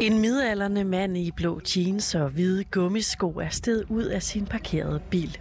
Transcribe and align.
En 0.00 0.18
midalderne 0.18 0.84
mand 0.84 1.16
i 1.16 1.30
blå 1.30 1.60
jeans 1.76 2.14
og 2.14 2.28
hvide 2.28 2.64
gummisko 2.64 3.28
er 3.30 3.48
sted 3.48 3.84
ud 3.88 4.02
af 4.04 4.22
sin 4.22 4.46
parkerede 4.46 5.00
bil. 5.10 5.38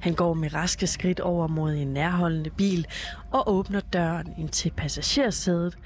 Han 0.00 0.14
går 0.14 0.34
med 0.34 0.54
raske 0.54 0.86
skridt 0.86 1.20
over 1.20 1.46
mod 1.46 1.74
en 1.74 1.88
nærholdende 1.88 2.50
bil 2.50 2.86
og 3.32 3.52
åbner 3.52 3.80
døren 3.80 4.34
ind 4.38 4.48
til 4.48 4.72
passagersædet, 4.76 5.78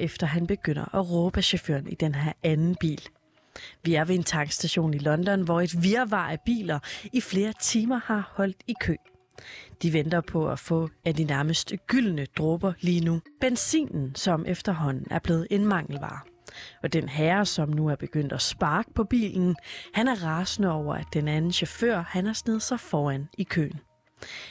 efter 0.00 0.26
han 0.26 0.46
begynder 0.46 0.94
at 0.94 1.10
råbe 1.10 1.42
chaufføren 1.42 1.88
i 1.88 1.94
den 1.94 2.14
her 2.14 2.32
anden 2.42 2.76
bil. 2.80 3.02
Vi 3.84 3.94
er 3.94 4.04
ved 4.04 4.14
en 4.14 4.24
tankstation 4.24 4.94
i 4.94 4.98
London, 4.98 5.42
hvor 5.42 5.60
et 5.60 5.82
virvar 5.82 6.30
af 6.30 6.40
biler 6.40 6.78
i 7.12 7.20
flere 7.20 7.52
timer 7.60 8.00
har 8.04 8.32
holdt 8.34 8.62
i 8.66 8.74
kø. 8.80 8.94
De 9.82 9.92
venter 9.92 10.20
på 10.20 10.48
at 10.48 10.58
få 10.58 10.88
af 11.04 11.14
de 11.14 11.24
nærmest 11.24 11.72
gyldne 11.86 12.26
dråber 12.38 12.72
lige 12.80 13.04
nu. 13.04 13.20
Benzinen, 13.40 14.14
som 14.14 14.44
efterhånden 14.46 15.06
er 15.10 15.18
blevet 15.18 15.46
en 15.50 15.64
mangelvare. 15.64 16.37
Og 16.82 16.92
den 16.92 17.08
herre, 17.08 17.46
som 17.46 17.68
nu 17.68 17.88
er 17.88 17.96
begyndt 17.96 18.32
at 18.32 18.42
sparke 18.42 18.94
på 18.94 19.04
bilen, 19.04 19.56
han 19.94 20.08
er 20.08 20.24
rasende 20.24 20.72
over, 20.72 20.94
at 20.94 21.06
den 21.12 21.28
anden 21.28 21.52
chauffør, 21.52 22.04
han 22.08 22.26
har 22.26 22.32
snedet 22.32 22.62
sig 22.62 22.80
foran 22.80 23.28
i 23.38 23.44
køen. 23.44 23.80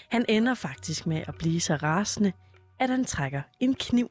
Han 0.09 0.25
ender 0.29 0.53
faktisk 0.53 1.07
med 1.07 1.23
at 1.27 1.35
blive 1.39 1.61
så 1.61 1.75
rasende, 1.75 2.31
at 2.79 2.89
han 2.89 3.05
trækker 3.05 3.41
en 3.59 3.75
kniv 3.75 4.09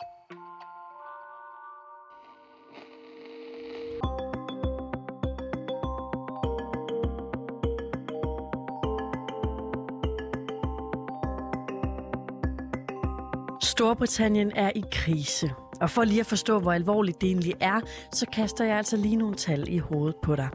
Storbritannien 13.77 14.53
er 14.55 14.71
i 14.75 14.85
krise. 14.93 15.51
Og 15.81 15.91
for 15.91 16.05
lige 16.05 16.21
at 16.21 16.27
forstå, 16.27 16.59
hvor 16.59 16.73
alvorligt 16.73 17.21
det 17.21 17.27
egentlig 17.27 17.55
er, 17.61 17.81
så 18.13 18.27
kaster 18.33 18.65
jeg 18.65 18.77
altså 18.77 18.97
lige 18.97 19.17
nogle 19.17 19.35
tal 19.35 19.65
i 19.69 19.79
hovedet 19.79 20.17
på 20.23 20.37
dig. 20.37 20.49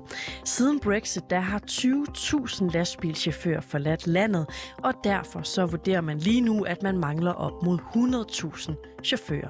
Siden 0.45 0.79
Brexit, 0.79 1.29
der 1.29 1.39
har 1.39 1.61
20.000 1.71 2.71
lastbilchauffører 2.73 3.61
forladt 3.61 4.07
landet, 4.07 4.45
og 4.83 4.93
derfor 5.03 5.41
så 5.41 5.65
vurderer 5.65 6.01
man 6.01 6.17
lige 6.17 6.41
nu, 6.41 6.63
at 6.63 6.83
man 6.83 6.97
mangler 6.97 7.33
op 7.33 7.63
mod 7.63 7.77
100.000 7.77 9.01
chauffører. 9.03 9.49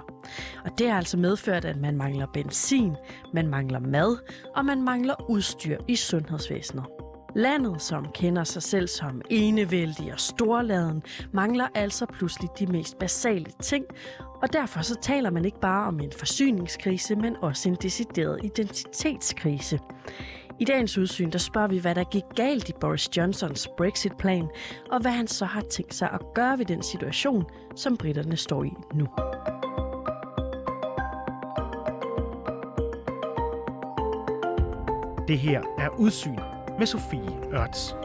Og 0.66 0.72
det 0.78 0.90
har 0.90 0.98
altså 0.98 1.18
medført, 1.18 1.66
at 1.66 1.78
man 1.78 1.98
mangler 1.98 2.28
benzin, 2.34 2.96
man 3.34 3.48
mangler 3.48 3.80
mad, 3.80 4.18
og 4.56 4.66
man 4.66 4.82
mangler 4.82 5.30
udstyr 5.30 5.78
i 5.88 5.96
sundhedsvæsenet. 5.96 7.01
Landet, 7.36 7.82
som 7.82 8.06
kender 8.14 8.44
sig 8.44 8.64
selv 8.64 8.88
som 8.88 9.22
enevældig 9.30 10.14
og 10.14 10.20
storladen, 10.20 11.04
mangler 11.32 11.68
altså 11.76 12.06
pludselig 12.06 12.50
de 12.60 12.66
mest 12.66 13.00
basale 13.00 13.46
ting, 13.62 13.86
og 14.42 14.54
derfor 14.54 14.82
så 14.82 14.96
taler 15.02 15.30
man 15.30 15.46
ikke 15.46 15.60
bare 15.60 15.88
om 15.88 16.00
en 16.00 16.12
forsyningskrise, 16.18 17.16
men 17.16 17.36
også 17.42 17.70
en 17.70 17.76
decideret 17.76 18.40
identitetskrise. 18.44 19.80
I 20.60 20.66
dagens 20.66 20.98
udsyn, 20.98 21.30
der 21.30 21.40
spørger 21.40 21.68
vi, 21.68 21.78
hvad 21.78 21.96
der 21.96 22.04
gik 22.04 22.24
galt 22.36 22.70
i 22.70 22.74
Boris 22.82 23.18
Johnsons 23.18 23.70
Brexit-plan, 23.78 24.50
og 24.92 25.02
hvad 25.02 25.12
han 25.12 25.28
så 25.28 25.46
har 25.46 25.62
tænkt 25.62 25.94
sig 25.94 26.10
at 26.14 26.22
gøre 26.36 26.58
ved 26.58 26.66
den 26.66 26.84
situation, 26.84 27.44
som 27.76 27.98
britterne 27.98 28.38
står 28.38 28.64
i 28.64 28.72
nu. 28.94 29.08
Det 35.28 35.40
her 35.40 35.62
er 35.78 35.90
Udsyn 36.00 36.61
med 36.80 36.86
Sofie 36.86 37.54
Ørts. 37.54 37.96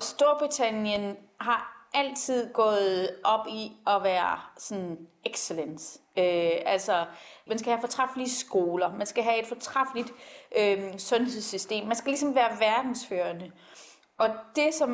Storbritannien 0.00 1.16
har 1.40 1.88
altid 1.94 2.52
gået 2.52 3.16
op 3.24 3.46
i 3.48 3.72
at 3.86 4.02
være 4.02 4.40
sådan 4.58 4.98
excellence. 5.24 5.98
Øh, 6.16 6.50
altså, 6.66 7.06
man 7.46 7.58
skal 7.58 7.72
have 7.72 7.80
fortræffelige 7.80 8.30
skoler, 8.30 8.94
man 8.96 9.06
skal 9.06 9.24
have 9.24 9.40
et 9.40 9.46
fortræffeligt 9.46 10.12
øh, 10.58 10.98
sundhedssystem, 10.98 11.86
man 11.86 11.96
skal 11.96 12.10
ligesom 12.10 12.34
være 12.34 12.60
verdensførende. 12.60 13.52
Og 14.18 14.28
det, 14.56 14.74
som 14.74 14.88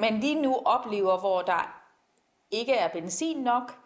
man 0.00 0.20
lige 0.20 0.42
nu 0.42 0.56
oplever, 0.64 1.18
hvor 1.18 1.42
der 1.42 1.82
ikke 2.50 2.72
er 2.72 2.88
benzin 2.88 3.36
nok, 3.36 3.78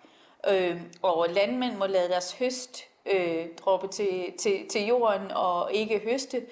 øh, 0.48 0.82
og 1.02 1.26
landmænd 1.30 1.76
må 1.76 1.86
lade 1.86 2.08
deres 2.08 2.32
høst 2.38 2.91
øh, 3.06 3.46
droppe 3.64 3.88
til, 3.88 4.32
til, 4.38 4.68
til 4.70 4.86
jorden 4.86 5.30
og 5.30 5.72
ikke 5.72 6.00
høste, 6.04 6.42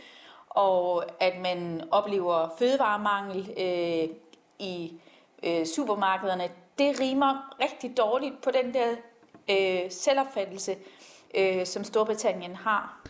og 0.48 1.04
at 1.22 1.32
man 1.42 1.82
oplever 1.90 2.48
fødevaremangel 2.58 3.50
øh, 3.58 4.16
i 4.58 4.92
øh, 5.42 5.66
supermarkederne, 5.66 6.48
det 6.78 7.00
rimer 7.00 7.56
rigtig 7.62 7.96
dårligt 7.96 8.34
på 8.44 8.50
den 8.50 8.74
der 8.74 8.88
øh, 9.50 9.90
selvopfattelse, 9.90 10.76
øh, 11.38 11.66
som 11.66 11.84
Storbritannien 11.84 12.56
har. 12.56 13.00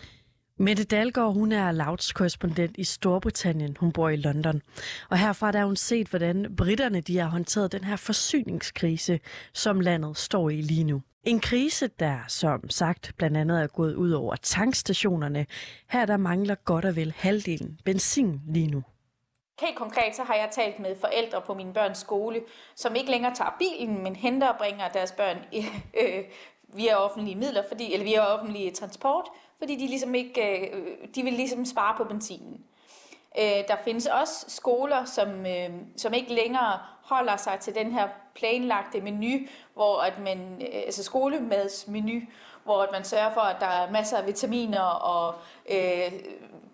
Mette 0.56 0.84
Dalgaard, 0.84 1.34
hun 1.34 1.52
er 1.52 1.72
Louds 1.72 2.12
korrespondent 2.12 2.78
i 2.78 2.84
Storbritannien. 2.84 3.76
Hun 3.80 3.92
bor 3.92 4.08
i 4.08 4.16
London. 4.16 4.62
Og 5.10 5.18
herfra 5.18 5.52
der 5.52 5.58
har 5.58 5.66
hun 5.66 5.76
set, 5.76 6.08
hvordan 6.08 6.54
britterne 6.56 7.00
de 7.00 7.18
har 7.18 7.28
håndteret 7.28 7.72
den 7.72 7.84
her 7.84 7.96
forsyningskrise, 7.96 9.20
som 9.52 9.80
landet 9.80 10.16
står 10.16 10.50
i 10.50 10.60
lige 10.60 10.84
nu. 10.84 11.02
En 11.24 11.40
krise, 11.40 11.88
der 11.88 12.18
som 12.28 12.70
sagt 12.70 13.12
blandt 13.16 13.36
andet 13.36 13.62
er 13.62 13.66
gået 13.66 13.94
ud 13.94 14.10
over 14.10 14.36
tankstationerne. 14.36 15.46
Her 15.88 16.06
der 16.06 16.16
mangler 16.16 16.54
godt 16.54 16.84
og 16.84 16.96
vel 16.96 17.12
halvdelen 17.16 17.78
benzin 17.84 18.40
lige 18.48 18.70
nu. 18.70 18.82
Helt 19.60 19.76
konkret 19.76 20.16
så 20.16 20.22
har 20.22 20.34
jeg 20.34 20.48
talt 20.52 20.78
med 20.78 20.96
forældre 21.00 21.42
på 21.46 21.54
min 21.54 21.72
børns 21.72 21.98
skole, 21.98 22.40
som 22.76 22.94
ikke 22.94 23.10
længere 23.10 23.34
tager 23.34 23.56
bilen, 23.58 24.02
men 24.02 24.16
henter 24.16 24.48
og 24.48 24.58
bringer 24.58 24.88
deres 24.88 25.12
børn 25.12 25.36
øh, 26.00 26.24
via 26.74 26.96
offentlige 26.96 27.36
midler, 27.36 27.62
fordi, 27.68 27.92
eller 27.92 28.04
via 28.04 28.34
offentlige 28.34 28.70
transport, 28.70 29.24
fordi 29.58 29.76
de 29.76 29.86
ligesom 29.86 30.14
ikke, 30.14 30.70
øh, 30.72 31.08
de 31.14 31.22
vil 31.22 31.32
ligesom 31.32 31.64
spare 31.64 31.94
på 31.96 32.04
benzinen. 32.04 32.64
Øh, 33.38 33.68
der 33.68 33.76
findes 33.84 34.06
også 34.06 34.44
skoler, 34.48 35.04
som, 35.04 35.46
øh, 35.46 35.70
som 35.96 36.14
ikke 36.14 36.34
længere 36.34 36.78
holder 37.02 37.36
sig 37.36 37.58
til 37.60 37.74
den 37.74 37.92
her 37.92 38.08
planlagte 38.34 39.00
menu, 39.00 39.38
hvor 39.74 40.00
at 40.00 40.18
man, 40.18 40.62
øh, 40.62 40.82
altså 40.86 41.02
skolemadsmenu, 41.02 42.20
hvor 42.64 42.82
at 42.82 42.88
man 42.92 43.04
sørger 43.04 43.34
for, 43.34 43.40
at 43.40 43.56
der 43.60 43.66
er 43.66 43.90
masser 43.90 44.16
af 44.18 44.26
vitaminer 44.26 44.80
og 44.82 45.34
øh, 45.70 46.12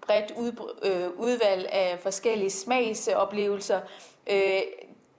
bredt 0.00 0.32
ud, 0.36 0.74
øh, 0.82 1.10
udvalg 1.18 1.68
af 1.72 1.98
forskellige 2.02 2.50
smagsoplevelser. 2.50 3.80
Øh, 4.30 4.60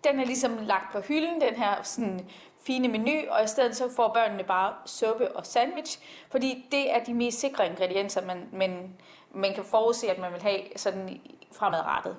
den 0.04 0.20
er 0.20 0.26
ligesom 0.26 0.58
lagt 0.62 0.92
på 0.92 1.00
hylden, 1.00 1.42
den 1.42 1.56
her 1.56 1.84
sådan, 1.84 2.30
fine 2.68 2.88
menu, 2.88 3.30
og 3.30 3.44
i 3.44 3.48
stedet 3.48 3.76
så 3.76 3.90
får 3.96 4.14
børnene 4.14 4.44
bare 4.44 4.74
suppe 4.86 5.36
og 5.36 5.46
sandwich, 5.46 6.00
fordi 6.30 6.66
det 6.72 6.96
er 6.96 7.04
de 7.04 7.14
mest 7.14 7.40
sikre 7.40 7.68
ingredienser, 7.68 8.26
man, 8.26 8.50
man, 8.54 8.94
man 9.38 9.54
kan 9.54 9.64
forudse, 9.64 10.10
at 10.10 10.20
man 10.20 10.34
vil 10.34 10.42
have 10.42 10.62
sådan 10.76 11.22
fremadrettet. 11.52 12.16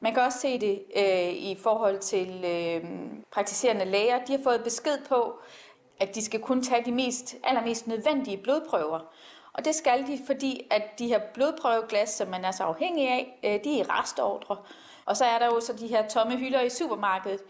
Man 0.00 0.14
kan 0.14 0.22
også 0.22 0.38
se 0.38 0.60
det 0.60 0.82
øh, 0.96 1.32
i 1.32 1.58
forhold 1.62 1.98
til 1.98 2.44
øh, 2.44 2.90
praktiserende 3.32 3.84
læger. 3.84 4.24
De 4.24 4.32
har 4.32 4.42
fået 4.42 4.64
besked 4.64 4.98
på, 5.08 5.38
at 6.00 6.14
de 6.14 6.24
skal 6.24 6.40
kun 6.40 6.62
tage 6.62 6.84
de 6.84 6.92
mest, 6.92 7.36
allermest 7.44 7.86
nødvendige 7.86 8.36
blodprøver. 8.36 9.00
Og 9.52 9.64
det 9.64 9.74
skal 9.74 10.06
de, 10.06 10.18
fordi 10.26 10.66
at 10.70 10.98
de 10.98 11.06
her 11.06 11.20
blodprøveglas, 11.34 12.08
som 12.08 12.28
man 12.28 12.44
er 12.44 12.50
så 12.50 12.62
afhængig 12.64 13.08
af, 13.08 13.40
øh, 13.44 13.64
de 13.64 13.80
er 13.80 13.84
i 13.84 13.86
restordre. 13.88 14.56
Og 15.04 15.16
så 15.16 15.24
er 15.24 15.38
der 15.38 15.46
jo 15.46 15.60
så 15.60 15.72
de 15.72 15.86
her 15.86 16.08
tomme 16.08 16.36
hylder 16.36 16.60
i 16.60 16.68
supermarkedet. 16.68 17.40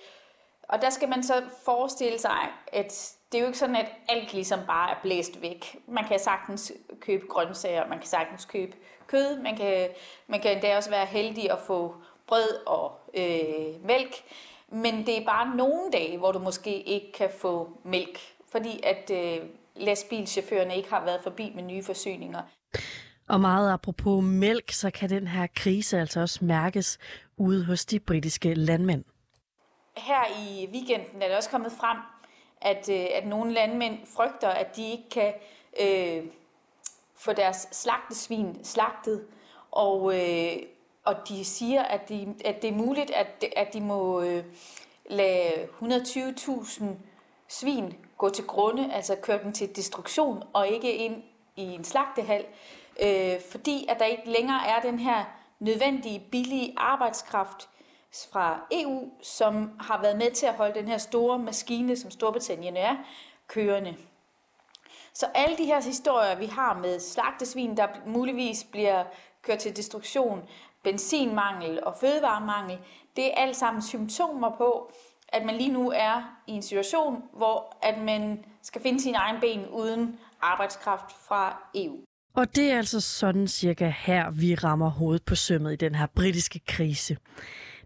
Og 0.69 0.83
der 0.83 0.91
skal 0.91 1.09
man 1.09 1.23
så 1.23 1.43
forestille 1.65 2.19
sig, 2.19 2.49
at 2.73 3.17
det 3.33 3.39
er 3.39 3.43
jo 3.43 3.47
ikke 3.47 3.59
sådan, 3.59 3.77
at 3.77 3.93
alt 4.09 4.33
ligesom 4.33 4.61
bare 4.67 4.91
er 4.91 4.97
blæst 5.03 5.43
væk. 5.43 5.77
Man 5.89 6.05
kan 6.05 6.19
sagtens 6.19 6.73
købe 7.01 7.27
grøntsager, 7.27 7.87
man 7.87 7.99
kan 7.99 8.07
sagtens 8.07 8.45
købe 8.45 8.77
kød, 9.11 9.43
man 9.43 9.57
kan, 9.57 9.89
man 10.27 10.41
kan 10.41 10.53
endda 10.53 10.77
også 10.77 10.91
være 10.91 11.07
heldig 11.07 11.51
at 11.51 11.59
få 11.67 11.95
brød 12.27 12.67
og 12.67 12.93
øh, 13.15 13.87
mælk. 13.87 14.15
Men 14.73 15.07
det 15.07 15.19
er 15.19 15.25
bare 15.25 15.57
nogle 15.57 15.91
dage, 15.93 16.19
hvor 16.19 16.33
du 16.33 16.39
måske 16.39 16.83
ikke 16.83 17.13
kan 17.13 17.31
få 17.39 17.71
mælk, 17.85 18.19
fordi 18.53 18.81
at 18.83 19.11
øh, 19.15 19.47
lastbilchaufførerne 19.77 20.77
ikke 20.77 20.91
har 20.91 21.05
været 21.05 21.21
forbi 21.23 21.53
med 21.55 21.63
nye 21.63 21.83
forsyninger. 21.83 22.43
Og 23.29 23.41
meget 23.41 23.73
apropos 23.73 24.25
mælk, 24.25 24.71
så 24.71 24.91
kan 24.91 25.11
den 25.11 25.27
her 25.27 25.47
krise 25.57 25.99
altså 25.99 26.21
også 26.21 26.45
mærkes 26.45 26.99
ude 27.37 27.65
hos 27.65 27.85
de 27.85 28.01
britiske 28.01 28.55
landmænd. 28.55 29.05
Her 29.97 30.23
i 30.49 30.69
weekenden 30.73 31.23
er 31.23 31.27
det 31.27 31.37
også 31.37 31.51
kommet 31.51 31.73
frem, 31.73 31.99
at, 32.61 32.89
øh, 32.89 33.07
at 33.15 33.27
nogle 33.27 33.53
landmænd 33.53 33.99
frygter, 34.17 34.49
at 34.49 34.77
de 34.77 34.91
ikke 34.91 35.09
kan 35.11 35.33
øh, 35.81 36.25
få 37.21 37.33
deres 37.33 37.69
slagtesvin 37.73 38.65
slagtet, 38.65 39.27
og, 39.71 40.21
øh, 40.21 40.57
og 41.05 41.15
de 41.29 41.45
siger, 41.45 41.83
at, 41.83 42.09
de, 42.09 42.35
at 42.45 42.63
det 42.63 42.71
er 42.71 42.75
muligt, 42.75 43.11
at, 43.11 43.45
at 43.57 43.73
de 43.73 43.81
må 43.81 44.21
øh, 44.21 44.45
lade 45.11 45.69
120.000 45.83 46.85
svin 47.49 47.95
gå 48.19 48.29
til 48.29 48.47
grunde, 48.47 48.93
altså 48.93 49.17
køre 49.23 49.43
dem 49.43 49.53
til 49.53 49.77
destruktion, 49.77 50.43
og 50.53 50.69
ikke 50.69 50.93
ind 50.93 51.23
i 51.57 51.63
en 51.63 51.85
slagtehal, 51.85 52.45
øh, 53.03 53.41
fordi 53.51 53.87
at 53.89 53.99
der 53.99 54.05
ikke 54.05 54.31
længere 54.31 54.67
er 54.67 54.81
den 54.81 54.99
her 54.99 55.25
nødvendige, 55.59 56.23
billige 56.31 56.75
arbejdskraft 56.77 57.69
fra 58.33 58.61
EU, 58.73 59.11
som 59.23 59.71
har 59.81 60.03
været 60.03 60.19
med 60.19 60.31
til 60.31 60.47
at 60.47 60.55
holde 60.55 60.75
den 60.75 60.89
her 60.89 60.99
store 60.99 61.39
maskine, 61.39 61.97
som 61.97 62.11
Storbritannien 62.11 62.77
er, 62.77 62.97
kørende. 63.47 63.97
Så 65.15 65.27
alle 65.35 65.59
de 65.59 65.65
her 65.65 65.83
historier, 65.83 66.39
vi 66.39 66.47
har 66.47 66.79
med 66.79 67.01
slagtesvin, 67.01 67.77
der 67.77 67.87
muligvis 68.07 68.65
bliver 68.65 69.05
kørt 69.43 69.59
til 69.59 69.77
destruktion, 69.77 70.43
benzinmangel 70.85 71.85
og 71.85 71.97
fødevaremangel, 72.01 72.79
det 73.17 73.27
er 73.27 73.35
alt 73.37 73.57
sammen 73.57 73.83
symptomer 73.83 74.57
på, 74.59 74.93
at 75.29 75.45
man 75.45 75.57
lige 75.57 75.73
nu 75.73 75.91
er 75.91 76.39
i 76.47 76.53
en 76.53 76.63
situation, 76.63 77.23
hvor 77.33 77.77
at 77.83 77.99
man 77.99 78.45
skal 78.63 78.83
finde 78.83 79.01
sin 79.01 79.15
egen 79.15 79.41
ben 79.41 79.67
uden 79.67 80.19
arbejdskraft 80.41 81.13
fra 81.29 81.71
EU. 81.75 81.97
Og 82.35 82.57
det 82.57 82.73
er 82.73 82.77
altså 82.77 83.01
sådan 83.01 83.49
cirka 83.49 83.93
her, 83.99 84.31
vi 84.31 84.55
rammer 84.55 84.91
hovedet 84.91 85.25
på 85.25 85.35
sømmet 85.35 85.73
i 85.73 85.77
den 85.77 85.95
her 85.95 86.07
britiske 86.07 86.61
krise. 86.67 87.17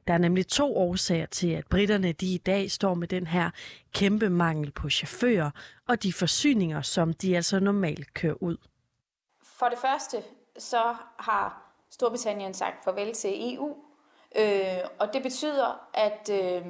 Der 0.07 0.15
er 0.15 0.19
nemlig 0.19 0.47
to 0.47 0.77
årsager 0.77 1.27
til, 1.27 1.51
at 1.51 1.67
britterne 1.67 2.13
de 2.13 2.35
i 2.35 2.39
dag 2.39 2.71
står 2.71 2.95
med 2.95 3.09
den 3.09 3.27
her 3.27 3.51
kæmpe 3.93 4.31
mangel 4.31 4.71
på 4.71 4.91
chauffører 4.91 5.51
og 5.89 6.03
de 6.03 6.13
forsyninger, 6.13 6.83
som 6.83 7.13
de 7.13 7.37
altså 7.37 7.61
normalt 7.61 8.15
kører 8.15 8.43
ud. 8.43 8.57
For 9.43 9.67
det 9.67 9.79
første, 9.79 10.23
så 10.59 10.97
har 11.19 11.75
Storbritannien 11.91 12.55
sagt 12.55 12.85
farvel 12.85 13.13
til 13.13 13.55
EU, 13.55 13.77
øh, 14.39 14.79
og 14.99 15.13
det 15.13 15.23
betyder, 15.23 15.89
at 15.95 16.31
øh, 16.33 16.63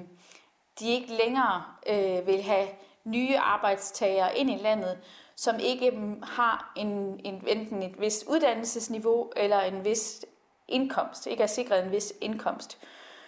de 0.81 0.89
ikke 0.89 1.13
længere 1.25 1.65
øh, 1.89 2.27
vil 2.27 2.43
have 2.43 2.69
nye 3.05 3.39
arbejdstagere 3.39 4.39
ind 4.39 4.51
i 4.51 4.57
landet, 4.57 4.99
som 5.37 5.59
ikke 5.59 6.17
har 6.23 6.73
en, 6.77 7.21
en, 7.25 7.45
enten 7.47 7.83
et 7.83 8.01
vis 8.01 8.25
uddannelsesniveau 8.29 9.31
eller 9.37 9.61
en 9.61 9.85
vis 9.85 10.25
indkomst, 10.69 11.27
ikke 11.27 11.43
er 11.43 11.47
sikret 11.47 11.85
en 11.85 11.93
vis 11.93 12.13
indkomst. 12.21 12.79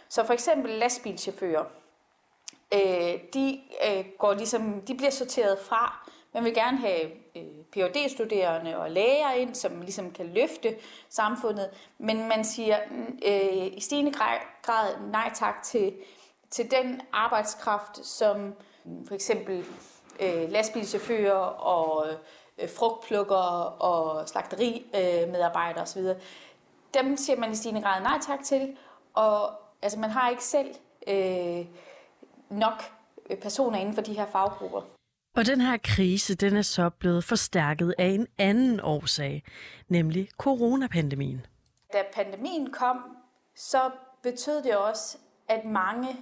Så 0.08 0.24
for 0.24 0.32
eksempel 0.32 0.70
lastbilchauffører, 0.70 1.64
øh, 2.74 3.20
de, 3.34 3.60
øh, 3.88 4.04
går 4.18 4.34
ligesom, 4.34 4.80
de 4.80 4.94
bliver 4.94 5.10
sorteret 5.10 5.58
fra. 5.58 6.10
Man 6.34 6.44
vil 6.44 6.54
gerne 6.54 6.78
have 6.78 7.02
øh, 7.36 7.42
phd 7.72 8.08
studerende 8.08 8.76
og 8.76 8.90
læger 8.90 9.32
ind, 9.32 9.54
som 9.54 9.80
ligesom 9.80 10.10
kan 10.10 10.26
løfte 10.26 10.76
samfundet, 11.08 11.70
men 11.98 12.28
man 12.28 12.44
siger 12.44 12.78
øh, 13.26 13.66
i 13.66 13.80
stigende 13.80 14.12
grad 14.62 15.10
nej 15.10 15.30
tak 15.34 15.62
til, 15.62 15.94
til 16.50 16.70
den 16.70 17.00
arbejdskraft, 17.12 18.06
som 18.06 18.54
for 19.08 19.14
eksempel 19.14 19.64
øh, 20.20 20.50
lastbilchauffører 20.50 21.46
og 21.46 22.06
øh, 22.58 22.68
frugtplukkere 22.70 23.68
og 23.68 24.28
slagterimedarbejdere 24.28 25.82
osv., 25.82 26.02
dem 26.94 27.16
siger 27.16 27.36
man 27.36 27.52
i 27.52 27.54
stigende 27.54 27.82
grad 27.82 28.02
nej 28.02 28.18
tak 28.26 28.44
til, 28.44 28.76
og 29.14 29.50
altså, 29.82 29.98
man 29.98 30.10
har 30.10 30.30
ikke 30.30 30.44
selv 30.44 30.74
øh, 31.08 31.66
nok 32.50 32.82
personer 33.42 33.78
inden 33.78 33.94
for 33.94 34.02
de 34.02 34.14
her 34.14 34.26
faggrupper. 34.26 34.82
Og 35.36 35.46
den 35.46 35.60
her 35.60 35.76
krise, 35.84 36.34
den 36.34 36.56
er 36.56 36.62
så 36.62 36.90
blevet 36.90 37.24
forstærket 37.24 37.94
af 37.98 38.06
en 38.06 38.26
anden 38.38 38.80
årsag, 38.80 39.42
nemlig 39.88 40.28
coronapandemien. 40.38 41.46
Da 41.92 42.02
pandemien 42.14 42.72
kom, 42.72 43.16
så 43.54 43.90
betød 44.22 44.62
det 44.62 44.76
også, 44.76 45.18
at 45.48 45.64
mange, 45.64 46.16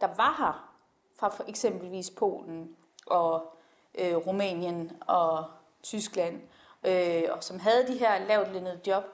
der 0.00 0.06
var 0.16 0.34
her 0.38 0.74
fra 1.18 1.28
for 1.28 1.44
eksempelvis 1.48 2.10
Polen 2.10 2.68
og 3.06 3.56
øh, 3.98 4.16
Rumænien 4.16 4.92
og 5.00 5.44
Tyskland, 5.82 6.40
øh, 6.86 7.22
og 7.30 7.44
som 7.44 7.60
havde 7.60 7.86
de 7.86 7.98
her 7.98 8.26
lavt 8.26 8.52
lønnede 8.52 8.80
job, 8.86 9.04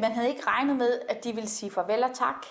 man 0.00 0.12
havde 0.12 0.28
ikke 0.28 0.46
regnet 0.46 0.76
med, 0.76 1.00
at 1.08 1.24
de 1.24 1.32
ville 1.32 1.48
sige 1.48 1.70
farvel 1.70 2.04
og 2.04 2.14
tak. 2.14 2.46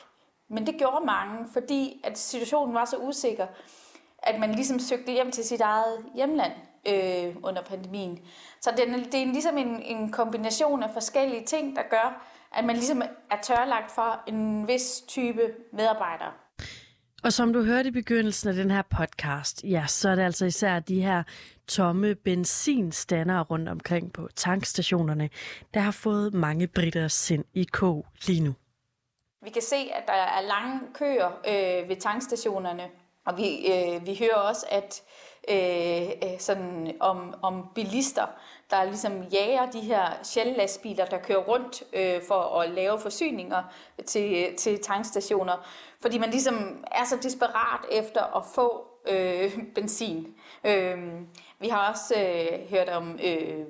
Men 0.50 0.66
det 0.68 0.76
gjorde 0.78 1.06
mange, 1.06 1.48
fordi 1.54 2.02
at 2.04 2.18
situationen 2.18 2.76
var 2.76 2.86
så 2.86 2.98
usikker, 2.98 3.48
at 4.18 4.40
man 4.40 4.56
ligesom 4.56 4.80
søgte 4.80 5.12
hjem 5.12 5.32
til 5.32 5.44
sit 5.44 5.62
eget 5.62 6.06
hjemland 6.16 6.52
øh, 6.88 7.36
under 7.44 7.62
pandemien. 7.64 8.20
Så 8.62 8.72
det 8.78 8.90
er, 8.90 9.04
det 9.12 9.22
er 9.22 9.26
ligesom 9.26 9.58
en, 9.58 9.82
en 9.82 10.12
kombination 10.12 10.84
af 10.84 10.90
forskellige 10.94 11.46
ting, 11.46 11.76
der 11.76 11.82
gør, 11.90 12.28
at 12.54 12.66
man 12.66 12.76
ligesom 12.76 13.02
er 13.32 13.42
tørlagt 13.44 13.92
for 13.92 14.24
en 14.28 14.68
vis 14.68 15.04
type 15.08 15.42
medarbejdere. 15.74 16.32
Og 17.24 17.34
som 17.34 17.54
du 17.54 17.64
hørte 17.64 17.90
i 17.90 17.92
begyndelsen 17.92 18.50
af 18.50 18.56
den 18.56 18.72
her 18.72 18.82
podcast, 18.82 19.64
ja, 19.64 19.86
så 19.88 20.10
er 20.10 20.16
det 20.16 20.24
altså 20.24 20.46
især 20.46 20.80
de 20.80 21.02
her 21.02 21.24
tomme 21.68 22.16
benzinstandere 22.16 23.42
rundt 23.44 23.70
omkring 23.70 24.14
på 24.14 24.30
tankstationerne, 24.36 25.30
der 25.74 25.80
har 25.80 25.92
fået 25.92 26.34
mange 26.34 26.68
britter 26.68 27.08
sind 27.08 27.46
i 27.54 27.64
kog 27.64 28.06
lige 28.28 28.44
nu. 28.44 28.54
Vi 29.42 29.50
kan 29.50 29.62
se, 29.62 29.92
at 29.94 30.04
der 30.08 30.14
er 30.14 30.42
lange 30.42 30.82
køer 30.94 31.28
øh, 31.28 31.90
ved 31.90 31.96
tankstationerne, 31.96 32.90
og 33.26 33.38
vi, 33.38 33.74
øh, 33.74 34.06
vi 34.06 34.16
hører 34.20 34.36
også, 34.50 34.66
at 34.70 35.04
øh, 35.50 36.10
øh, 36.24 36.40
sådan 36.40 36.96
om, 37.00 37.34
om 37.42 37.66
bilister, 37.76 38.26
der 38.70 38.84
ligesom 38.84 39.24
jager 39.24 39.72
de 39.72 39.80
her 39.80 40.06
shell-lastbiler, 40.24 41.06
der 41.06 41.18
kører 41.18 41.44
rundt 41.44 41.84
øh, 41.94 42.22
for 42.28 42.60
at 42.60 42.70
lave 42.70 43.00
forsyninger 43.00 43.64
til, 44.06 44.56
til 44.56 44.84
tankstationer, 44.84 45.68
fordi 46.02 46.18
man 46.18 46.30
ligesom 46.30 46.86
er 46.92 47.06
så 47.06 47.18
desperat 47.24 47.86
efter 47.92 48.38
at 48.38 48.46
få 48.56 48.88
øh, 49.08 49.58
benzin. 49.76 50.36
Øh, 50.64 50.98
vi 51.60 51.68
har 51.68 51.92
også 51.92 52.16
øh, 52.18 52.70
hørt 52.70 52.90
om 52.90 53.20
øh, 53.24 53.66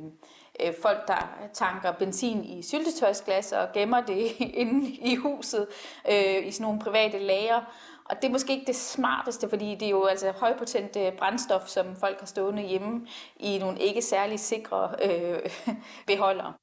øh, 0.65 0.73
folk, 0.81 1.07
der 1.07 1.47
tanker 1.53 1.91
benzin 1.91 2.43
i 2.43 2.61
syltetøjsglas 2.61 3.51
og 3.51 3.67
gemmer 3.73 4.01
det 4.01 4.31
inde 4.61 4.89
i 4.89 5.15
huset 5.15 5.67
øh, 6.11 6.47
i 6.47 6.51
sådan 6.51 6.63
nogle 6.63 6.79
private 6.79 7.19
lager. 7.19 7.61
Og 8.09 8.15
det 8.21 8.27
er 8.27 8.31
måske 8.31 8.53
ikke 8.53 8.65
det 8.67 8.75
smarteste, 8.75 9.49
fordi 9.49 9.75
det 9.75 9.85
er 9.85 9.89
jo 9.89 10.05
altså 10.05 10.31
højpotent 10.31 10.95
øh, 10.97 11.11
brændstof, 11.17 11.67
som 11.67 11.95
folk 11.95 12.19
har 12.19 12.25
stående 12.25 12.63
hjemme 12.63 13.07
i 13.39 13.57
nogle 13.57 13.79
ikke 13.79 14.01
særlig 14.01 14.39
sikre 14.39 14.89
øh, 15.03 15.39
beholdere. 16.07 16.53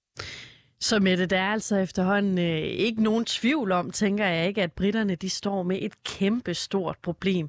Så 0.80 0.98
med 0.98 1.16
det, 1.16 1.30
der 1.30 1.40
er 1.40 1.52
altså 1.52 1.76
efterhånden 1.76 2.38
øh, 2.38 2.62
ikke 2.62 3.02
nogen 3.02 3.24
tvivl 3.24 3.72
om, 3.72 3.90
tænker 3.90 4.26
jeg 4.26 4.48
ikke, 4.48 4.62
at 4.62 4.72
britterne 4.72 5.14
de 5.14 5.30
står 5.30 5.62
med 5.62 5.78
et 5.82 6.04
kæmpe 6.04 6.54
stort 6.54 6.96
problem. 7.02 7.48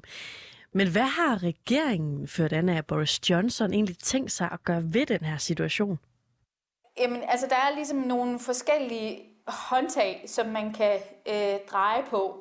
Men 0.72 0.88
hvad 0.88 1.02
har 1.02 1.42
regeringen, 1.42 2.28
ført 2.28 2.52
an 2.52 2.68
af 2.68 2.86
Boris 2.86 3.30
Johnson, 3.30 3.72
egentlig 3.72 3.98
tænkt 3.98 4.32
sig 4.32 4.48
at 4.52 4.64
gøre 4.64 4.82
ved 4.84 5.06
den 5.06 5.24
her 5.24 5.36
situation? 5.36 5.98
Jamen, 6.98 7.22
altså 7.28 7.46
der 7.46 7.56
er 7.56 7.74
ligesom 7.74 7.98
nogle 7.98 8.38
forskellige 8.38 9.22
håndtag, 9.46 10.24
som 10.26 10.46
man 10.46 10.72
kan 10.72 11.00
øh, 11.26 11.58
dreje 11.70 12.02
på. 12.10 12.40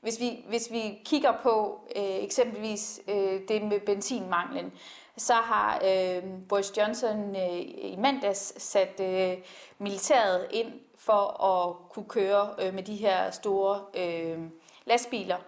Hvis 0.00 0.20
vi, 0.20 0.44
hvis 0.48 0.72
vi 0.72 0.98
kigger 1.04 1.32
på 1.42 1.80
øh, 1.96 2.24
eksempelvis 2.24 3.00
øh, 3.08 3.40
det 3.48 3.62
med 3.62 3.80
benzinmanglen, 3.80 4.72
så 5.16 5.34
har 5.34 5.82
øh, 5.84 6.22
Boris 6.48 6.76
Johnson 6.76 7.36
øh, 7.36 7.60
i 7.60 7.96
mandags 7.98 8.62
sat 8.62 9.00
øh, 9.00 9.38
militæret 9.78 10.46
ind 10.50 10.72
for 10.98 11.44
at 11.44 11.76
kunne 11.90 12.08
køre 12.08 12.50
øh, 12.58 12.74
med 12.74 12.82
de 12.82 12.96
her 12.96 13.30
store 13.30 13.80
øh, 13.94 14.38
lastbiler 14.84 15.38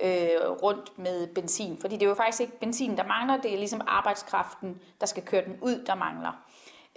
øh, 0.00 0.50
rundt 0.62 0.98
med 0.98 1.26
benzin. 1.34 1.78
Fordi 1.80 1.94
det 1.94 2.02
er 2.02 2.08
jo 2.08 2.14
faktisk 2.14 2.40
ikke 2.40 2.60
benzin, 2.60 2.96
der 2.96 3.04
mangler, 3.04 3.36
det 3.36 3.52
er 3.52 3.58
ligesom 3.58 3.80
arbejdskraften, 3.86 4.80
der 5.00 5.06
skal 5.06 5.22
køre 5.22 5.44
den 5.44 5.58
ud, 5.62 5.84
der 5.86 5.94
mangler. 5.94 6.32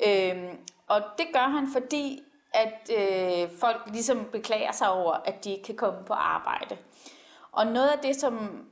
Øh, 0.08 0.54
og 0.91 1.01
det 1.17 1.25
gør 1.33 1.48
han, 1.48 1.67
fordi 1.74 2.19
at 2.53 2.91
øh, 2.98 3.50
folk 3.60 3.81
ligesom 3.88 4.25
beklager 4.31 4.71
sig 4.71 4.91
over, 4.91 5.13
at 5.13 5.43
de 5.43 5.51
ikke 5.51 5.63
kan 5.63 5.75
komme 5.75 6.03
på 6.05 6.13
arbejde. 6.13 6.77
Og 7.51 7.67
noget 7.67 7.89
af 7.89 8.00
det, 8.00 8.15
som 8.15 8.65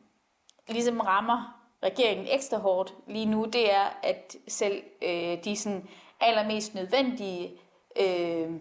ligesom 0.67 0.99
rammer 0.99 1.59
regeringen 1.83 2.27
ekstra 2.31 2.57
hårdt 2.57 2.93
lige 3.07 3.25
nu, 3.25 3.45
det 3.45 3.73
er, 3.73 3.99
at 4.03 4.35
selv 4.47 4.83
øh, 5.01 5.43
de 5.43 5.55
sådan 5.55 5.87
allermest 6.19 6.75
nødvendige 6.75 7.51
øh, 7.99 8.51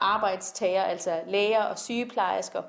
arbejdstager, 0.00 0.82
altså 0.82 1.22
læger 1.26 1.64
og 1.64 1.78
sygeplejersker 1.78 2.62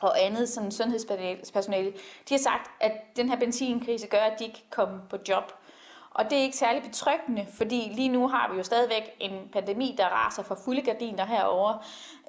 og 0.00 0.24
andet 0.24 0.48
sådan 0.48 0.72
sundhedspersonale, 0.72 1.92
de 2.28 2.34
har 2.34 2.38
sagt, 2.38 2.70
at 2.80 2.92
den 3.16 3.28
her 3.28 3.36
benzinkrise 3.36 4.06
gør, 4.06 4.18
at 4.18 4.38
de 4.38 4.44
ikke 4.44 4.56
kan 4.56 4.70
komme 4.70 5.00
på 5.10 5.16
job. 5.28 5.52
Og 6.10 6.24
det 6.24 6.38
er 6.38 6.42
ikke 6.42 6.56
særlig 6.56 6.82
betryggende, 6.82 7.46
fordi 7.54 7.92
lige 7.94 8.08
nu 8.08 8.28
har 8.28 8.50
vi 8.52 8.56
jo 8.56 8.62
stadigvæk 8.62 9.02
en 9.20 9.48
pandemi, 9.52 9.94
der 9.98 10.04
raser 10.06 10.42
for 10.42 10.58
fulde 10.64 10.82
gardiner 10.82 11.26
herover. 11.26 11.72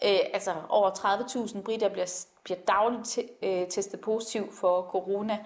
Øh, 0.06 0.20
altså 0.34 0.54
over 0.70 0.90
30.000 0.90 1.62
britter 1.62 1.90
bliver, 1.90 2.26
bliver 2.44 2.60
dagligt 2.68 3.08
t- 3.08 3.48
øh, 3.48 3.68
testet 3.68 4.00
positiv 4.00 4.54
for 4.60 4.82
corona, 4.92 5.38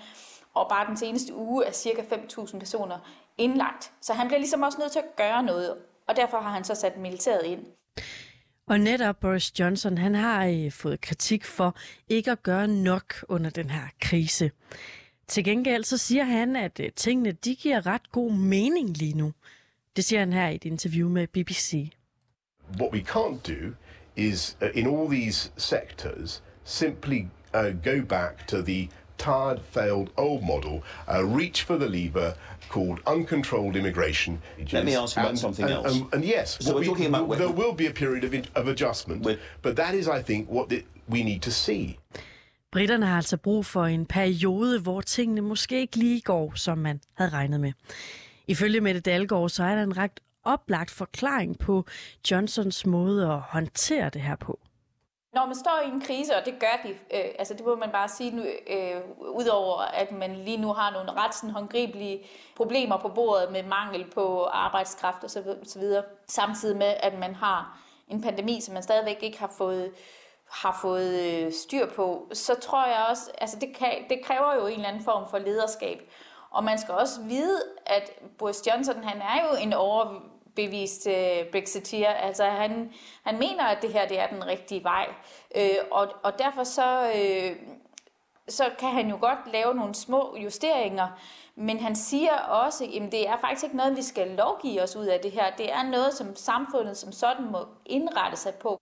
og 0.53 0.69
bare 0.69 0.87
den 0.87 0.97
seneste 0.97 1.33
uge 1.33 1.65
er 1.65 1.71
cirka 1.71 2.01
5.000 2.01 2.59
personer 2.59 2.97
indlagt. 3.37 3.91
Så 4.01 4.13
han 4.13 4.27
bliver 4.27 4.39
ligesom 4.39 4.61
også 4.61 4.77
nødt 4.79 4.91
til 4.91 4.99
at 4.99 5.15
gøre 5.15 5.43
noget, 5.43 5.75
og 6.07 6.15
derfor 6.15 6.37
har 6.37 6.49
han 6.49 6.63
så 6.63 6.75
sat 6.75 6.97
militæret 6.97 7.43
ind. 7.45 7.65
Og 8.67 8.79
netop 8.79 9.15
Boris 9.19 9.59
Johnson, 9.59 9.97
han 9.97 10.15
har 10.15 10.45
øh, 10.45 10.71
fået 10.71 11.01
kritik 11.01 11.45
for 11.45 11.75
ikke 12.09 12.31
at 12.31 12.43
gøre 12.43 12.67
nok 12.67 13.13
under 13.29 13.49
den 13.49 13.69
her 13.69 13.87
krise. 14.01 14.51
Til 15.27 15.43
gengæld 15.43 15.83
så 15.83 15.97
siger 15.97 16.23
han, 16.23 16.55
at 16.55 16.79
øh, 16.79 16.89
tingene 16.95 17.31
de 17.31 17.55
giver 17.55 17.85
ret 17.85 18.11
god 18.11 18.31
mening 18.31 18.97
lige 18.97 19.17
nu. 19.17 19.33
Det 19.95 20.05
siger 20.05 20.19
han 20.19 20.33
her 20.33 20.47
i 20.47 20.55
et 20.55 20.65
interview 20.65 21.09
med 21.09 21.27
BBC. 21.27 21.91
What 22.79 22.93
we 22.93 22.99
can't 22.99 23.39
do 23.47 23.73
is, 24.15 24.57
uh, 24.61 24.67
in 24.73 24.87
all 24.87 25.09
these 25.09 25.51
sectors, 25.57 26.43
simply 26.63 27.19
uh, 27.53 27.83
go 27.83 28.01
back 28.09 28.47
to 28.47 28.61
the 28.61 28.89
tired, 29.17 29.59
failed 29.71 30.07
old 30.17 30.43
model, 30.43 30.83
uh, 31.07 31.37
reach 31.37 31.63
for 31.63 31.77
the 31.77 31.87
lever 31.89 32.31
called 32.69 32.99
uncontrolled 33.07 33.75
immigration. 33.75 34.41
Let 34.71 34.85
me 34.85 34.95
ask 34.95 35.15
you 35.15 35.21
about 35.21 35.29
and, 35.29 35.39
something 35.39 35.65
and, 35.65 35.73
else. 35.73 35.95
And, 35.95 36.13
and 36.13 36.25
yes, 36.25 36.57
So 36.61 36.75
we're 36.75 36.85
talking 36.85 37.05
about- 37.15 37.37
there 37.37 37.51
will 37.51 37.73
be 37.73 37.87
a 37.87 37.93
period 37.93 38.23
of, 38.23 38.33
of 38.55 38.67
adjustment, 38.67 39.23
but 39.61 39.75
that 39.75 39.93
is, 39.95 40.07
I 40.07 40.21
think, 40.23 40.49
what 40.49 40.69
the, 40.69 40.83
we 41.07 41.23
need 41.23 41.41
to 41.41 41.51
see. 41.51 41.97
Britterne 42.75 43.05
har 43.05 43.17
altså 43.17 43.37
brug 43.37 43.65
for 43.65 43.83
en 43.85 44.05
periode, 44.05 44.81
hvor 44.81 45.01
tingene 45.01 45.41
måske 45.41 45.79
ikke 45.79 45.95
lige 45.97 46.21
går, 46.21 46.51
som 46.55 46.77
man 46.77 47.01
havde 47.13 47.31
regnet 47.31 47.59
med. 47.59 47.73
Ifølge 48.47 48.81
Mette 48.81 48.99
Dalgaard, 48.99 49.49
så 49.49 49.63
er 49.63 49.75
der 49.75 49.83
en 49.83 49.97
ret 49.97 50.19
oplagt 50.43 50.91
forklaring 50.91 51.59
på 51.59 51.85
Johnsons 52.31 52.85
måde 52.85 53.25
at 53.25 53.39
håndtere 53.39 54.09
det 54.09 54.21
her 54.21 54.35
på. 54.35 54.59
Når 55.33 55.45
man 55.45 55.55
står 55.55 55.81
i 55.85 55.89
en 55.89 56.01
krise, 56.01 56.35
og 56.35 56.45
det 56.45 56.53
gør 56.59 56.81
de, 56.83 56.89
øh, 56.89 57.29
altså 57.39 57.53
det 57.53 57.65
må 57.65 57.75
man 57.75 57.89
bare 57.91 58.09
sige 58.09 58.31
nu, 58.31 58.43
øh, 58.43 59.01
udover 59.19 59.81
at 59.81 60.11
man 60.11 60.35
lige 60.35 60.57
nu 60.57 60.73
har 60.73 60.91
nogle 60.91 61.11
ret 61.11 61.35
sådan 61.35 61.49
håndgribelige 61.49 62.19
problemer 62.55 62.97
på 62.97 63.09
bordet 63.09 63.51
med 63.51 63.63
mangel 63.63 64.05
på 64.13 64.43
arbejdskraft 64.43 65.23
og 65.23 65.29
så, 65.29 65.55
så 65.63 65.79
videre, 65.79 66.03
samtidig 66.27 66.77
med 66.77 66.93
at 66.99 67.19
man 67.19 67.35
har 67.35 67.79
en 68.07 68.21
pandemi, 68.21 68.61
som 68.61 68.73
man 68.73 68.83
stadigvæk 68.83 69.17
ikke 69.21 69.39
har 69.39 69.51
fået 69.57 69.91
har 70.49 70.79
fået 70.81 71.13
øh, 71.23 71.53
styr 71.53 71.85
på, 71.95 72.29
så 72.33 72.55
tror 72.55 72.85
jeg 72.85 73.05
også, 73.09 73.31
altså 73.37 73.57
det, 73.59 73.75
kan, 73.75 73.91
det 74.09 74.19
kræver 74.25 74.55
jo 74.55 74.67
en 74.67 74.73
eller 74.73 74.87
anden 74.87 75.03
form 75.03 75.29
for 75.29 75.37
lederskab. 75.37 76.11
Og 76.49 76.63
man 76.63 76.79
skal 76.79 76.93
også 76.93 77.21
vide, 77.21 77.61
at 77.85 78.11
Boris 78.37 78.67
Johnson, 78.67 79.03
han 79.03 79.21
er 79.21 79.43
jo 79.43 79.57
en 79.61 79.73
overbevist 79.73 81.07
øh, 81.07 81.51
Brexiteer. 81.51 82.13
Altså 82.13 82.43
han, 82.43 82.93
han 83.23 83.39
mener, 83.39 83.63
at 83.63 83.81
det 83.81 83.93
her 83.93 84.07
det 84.07 84.19
er 84.19 84.27
den 84.27 84.47
rigtige 84.47 84.83
vej. 84.83 85.07
Øh, 85.55 85.75
og, 85.91 86.07
og 86.23 86.39
derfor 86.39 86.63
så, 86.63 87.11
øh, 87.15 87.55
så 88.47 88.69
kan 88.79 88.89
han 88.89 89.09
jo 89.09 89.17
godt 89.21 89.51
lave 89.53 89.75
nogle 89.75 89.95
små 89.95 90.37
justeringer, 90.37 91.07
men 91.55 91.79
han 91.79 91.95
siger 91.95 92.37
også, 92.37 92.83
at 92.83 93.11
det 93.11 93.27
er 93.27 93.37
faktisk 93.41 93.63
ikke 93.63 93.77
noget, 93.77 93.97
vi 93.97 94.01
skal 94.01 94.27
lovgive 94.27 94.81
os 94.81 94.95
ud 94.95 95.05
af 95.05 95.19
det 95.19 95.31
her. 95.31 95.55
Det 95.57 95.73
er 95.73 95.83
noget, 95.83 96.13
som 96.13 96.35
samfundet 96.35 96.97
som 96.97 97.11
sådan 97.11 97.51
må 97.51 97.59
indrette 97.85 98.37
sig 98.37 98.53
på. 98.53 98.79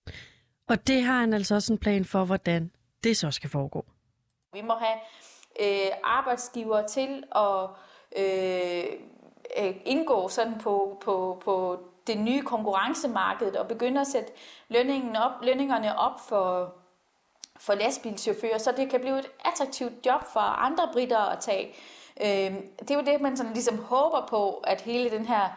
Og 0.68 0.88
det 0.88 1.04
har 1.04 1.20
han 1.20 1.34
altså 1.34 1.56
også 1.56 1.74
en 1.74 1.80
plan 1.80 2.06
for, 2.06 2.26
hvordan 2.26 2.72
det 3.04 3.18
så 3.18 3.32
skal 3.32 3.50
foregå. 3.50 3.86
Vi 4.54 4.62
må 4.62 4.74
have 4.74 4.98
øh, 5.60 5.92
arbejdsgiver 6.04 6.88
til 6.88 7.24
at 7.36 7.70
øh, 8.18 8.84
øh 9.58 9.76
indgå 9.86 10.28
sådan 10.28 10.60
på, 10.60 11.02
på, 11.02 11.42
på 11.46 11.80
det 12.08 12.18
nye 12.18 12.42
konkurrencemarked 12.42 13.56
og 13.56 13.68
begynde 13.68 14.02
at 14.02 14.08
sætte 14.08 14.32
lønningen 14.70 15.16
op, 15.16 15.32
lønningerne 15.42 15.98
op 15.98 16.20
for, 16.28 16.76
for 17.60 17.74
lastbilchauffører, 17.74 18.58
så 18.58 18.74
det 18.78 18.90
kan 18.90 19.00
blive 19.00 19.20
et 19.20 19.32
attraktivt 19.46 20.06
job 20.06 20.22
for 20.34 20.40
andre 20.40 20.90
britter 20.94 21.20
at 21.20 21.40
tage. 21.40 21.68
Øh, 22.22 22.54
det 22.80 22.92
er 22.92 22.96
jo 22.96 23.02
det, 23.02 23.22
man 23.22 23.38
sådan 23.38 23.54
ligesom 23.54 23.78
håber 23.78 24.28
på, 24.30 24.54
at 24.54 24.82
hele 24.82 25.10
den 25.10 25.26
her 25.26 25.50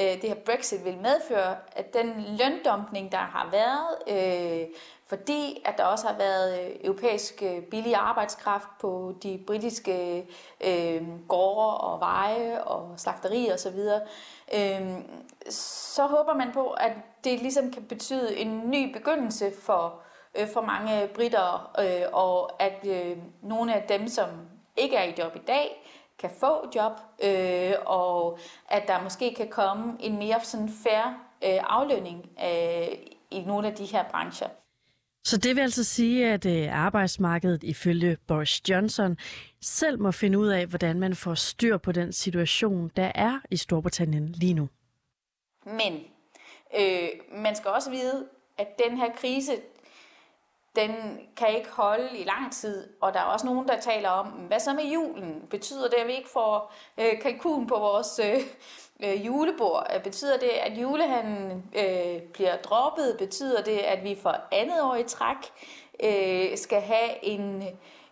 øh, 0.00 0.22
det 0.22 0.28
her 0.28 0.34
Brexit 0.34 0.84
vil 0.84 0.96
medføre, 0.96 1.56
at 1.72 1.94
den 1.94 2.24
løndumpning, 2.38 3.12
der 3.12 3.18
har 3.18 3.48
været, 3.50 4.18
øh, 4.18 4.66
fordi 5.06 5.62
at 5.64 5.74
der 5.78 5.84
også 5.84 6.06
har 6.06 6.16
været 6.18 6.60
øh, 6.60 6.70
europæisk 6.84 7.42
øh, 7.42 7.62
billig 7.62 7.94
arbejdskraft 7.94 8.68
på 8.80 9.14
de 9.22 9.44
britiske 9.46 10.26
øh, 10.64 11.02
gårde 11.28 11.78
og 11.78 12.00
veje 12.00 12.62
og 12.62 12.94
slagterier 12.96 13.54
osv., 13.54 13.78
øh, 14.54 14.98
så 15.50 16.06
håber 16.06 16.34
man 16.34 16.52
på, 16.52 16.70
at 16.70 16.92
det 17.24 17.40
ligesom 17.40 17.70
kan 17.70 17.82
betyde 17.82 18.36
en 18.36 18.70
ny 18.70 18.92
begyndelse 18.92 19.52
for, 19.62 20.00
øh, 20.34 20.48
for 20.48 20.60
mange 20.60 21.08
britter, 21.14 21.70
øh, 21.78 22.12
og 22.12 22.62
at 22.62 22.86
øh, 22.86 23.16
nogle 23.42 23.74
af 23.74 23.82
dem, 23.88 24.08
som 24.08 24.28
ikke 24.76 24.96
er 24.96 25.04
i 25.04 25.14
job 25.18 25.36
i 25.36 25.42
dag, 25.46 25.84
kan 26.18 26.30
få 26.40 26.70
job, 26.74 26.92
øh, 27.24 27.72
og 27.86 28.38
at 28.68 28.82
der 28.86 29.02
måske 29.02 29.34
kan 29.36 29.48
komme 29.48 29.96
en 30.00 30.18
mere 30.18 30.40
sådan 30.42 30.68
fair 30.68 31.06
øh, 31.44 31.60
aflønning 31.62 32.30
øh, 32.44 32.88
i 33.30 33.40
nogle 33.46 33.68
af 33.68 33.74
de 33.74 33.84
her 33.84 34.04
brancher. 34.10 34.48
Så 35.26 35.36
det 35.36 35.56
vil 35.56 35.62
altså 35.62 35.84
sige, 35.84 36.32
at 36.32 36.46
øh, 36.46 36.84
arbejdsmarkedet 36.84 37.62
ifølge 37.64 38.16
Boris 38.26 38.68
Johnson 38.68 39.16
selv 39.62 40.00
må 40.00 40.10
finde 40.10 40.38
ud 40.38 40.48
af, 40.48 40.66
hvordan 40.66 41.00
man 41.00 41.14
får 41.14 41.34
styr 41.34 41.76
på 41.76 41.92
den 41.92 42.12
situation, 42.12 42.90
der 42.96 43.12
er 43.14 43.40
i 43.50 43.56
Storbritannien 43.56 44.28
lige 44.28 44.54
nu. 44.54 44.68
Men 45.66 45.92
øh, 46.80 47.08
man 47.32 47.56
skal 47.56 47.70
også 47.70 47.90
vide, 47.90 48.26
at 48.58 48.68
den 48.88 48.96
her 48.96 49.12
krise, 49.16 49.52
den 50.76 51.20
kan 51.36 51.48
ikke 51.56 51.70
holde 51.70 52.18
i 52.18 52.24
lang 52.24 52.52
tid, 52.52 52.88
og 53.00 53.14
der 53.14 53.20
er 53.20 53.24
også 53.24 53.46
nogen, 53.46 53.68
der 53.68 53.80
taler 53.80 54.08
om, 54.08 54.26
hvad 54.26 54.60
så 54.60 54.72
med 54.72 54.84
julen? 54.84 55.42
Betyder 55.50 55.88
det, 55.88 55.96
at 55.96 56.06
vi 56.06 56.12
ikke 56.12 56.30
får 56.30 56.72
øh, 56.98 57.20
kalkun 57.22 57.66
på 57.66 57.78
vores 57.78 58.20
øh, 58.24 58.40
øh, 59.00 59.26
julebord? 59.26 59.86
Betyder 60.04 60.38
det, 60.38 60.48
at 60.48 60.78
julehandlen 60.78 61.70
øh, 61.76 62.22
bliver 62.22 62.56
droppet? 62.56 63.16
Betyder 63.18 63.62
det, 63.62 63.78
at 63.78 64.04
vi 64.04 64.18
for 64.22 64.36
andet 64.52 64.82
år 64.82 64.94
i 64.94 65.02
træk 65.02 65.36
øh, 66.04 66.58
skal 66.58 66.80
have 66.80 67.24
en, 67.24 67.64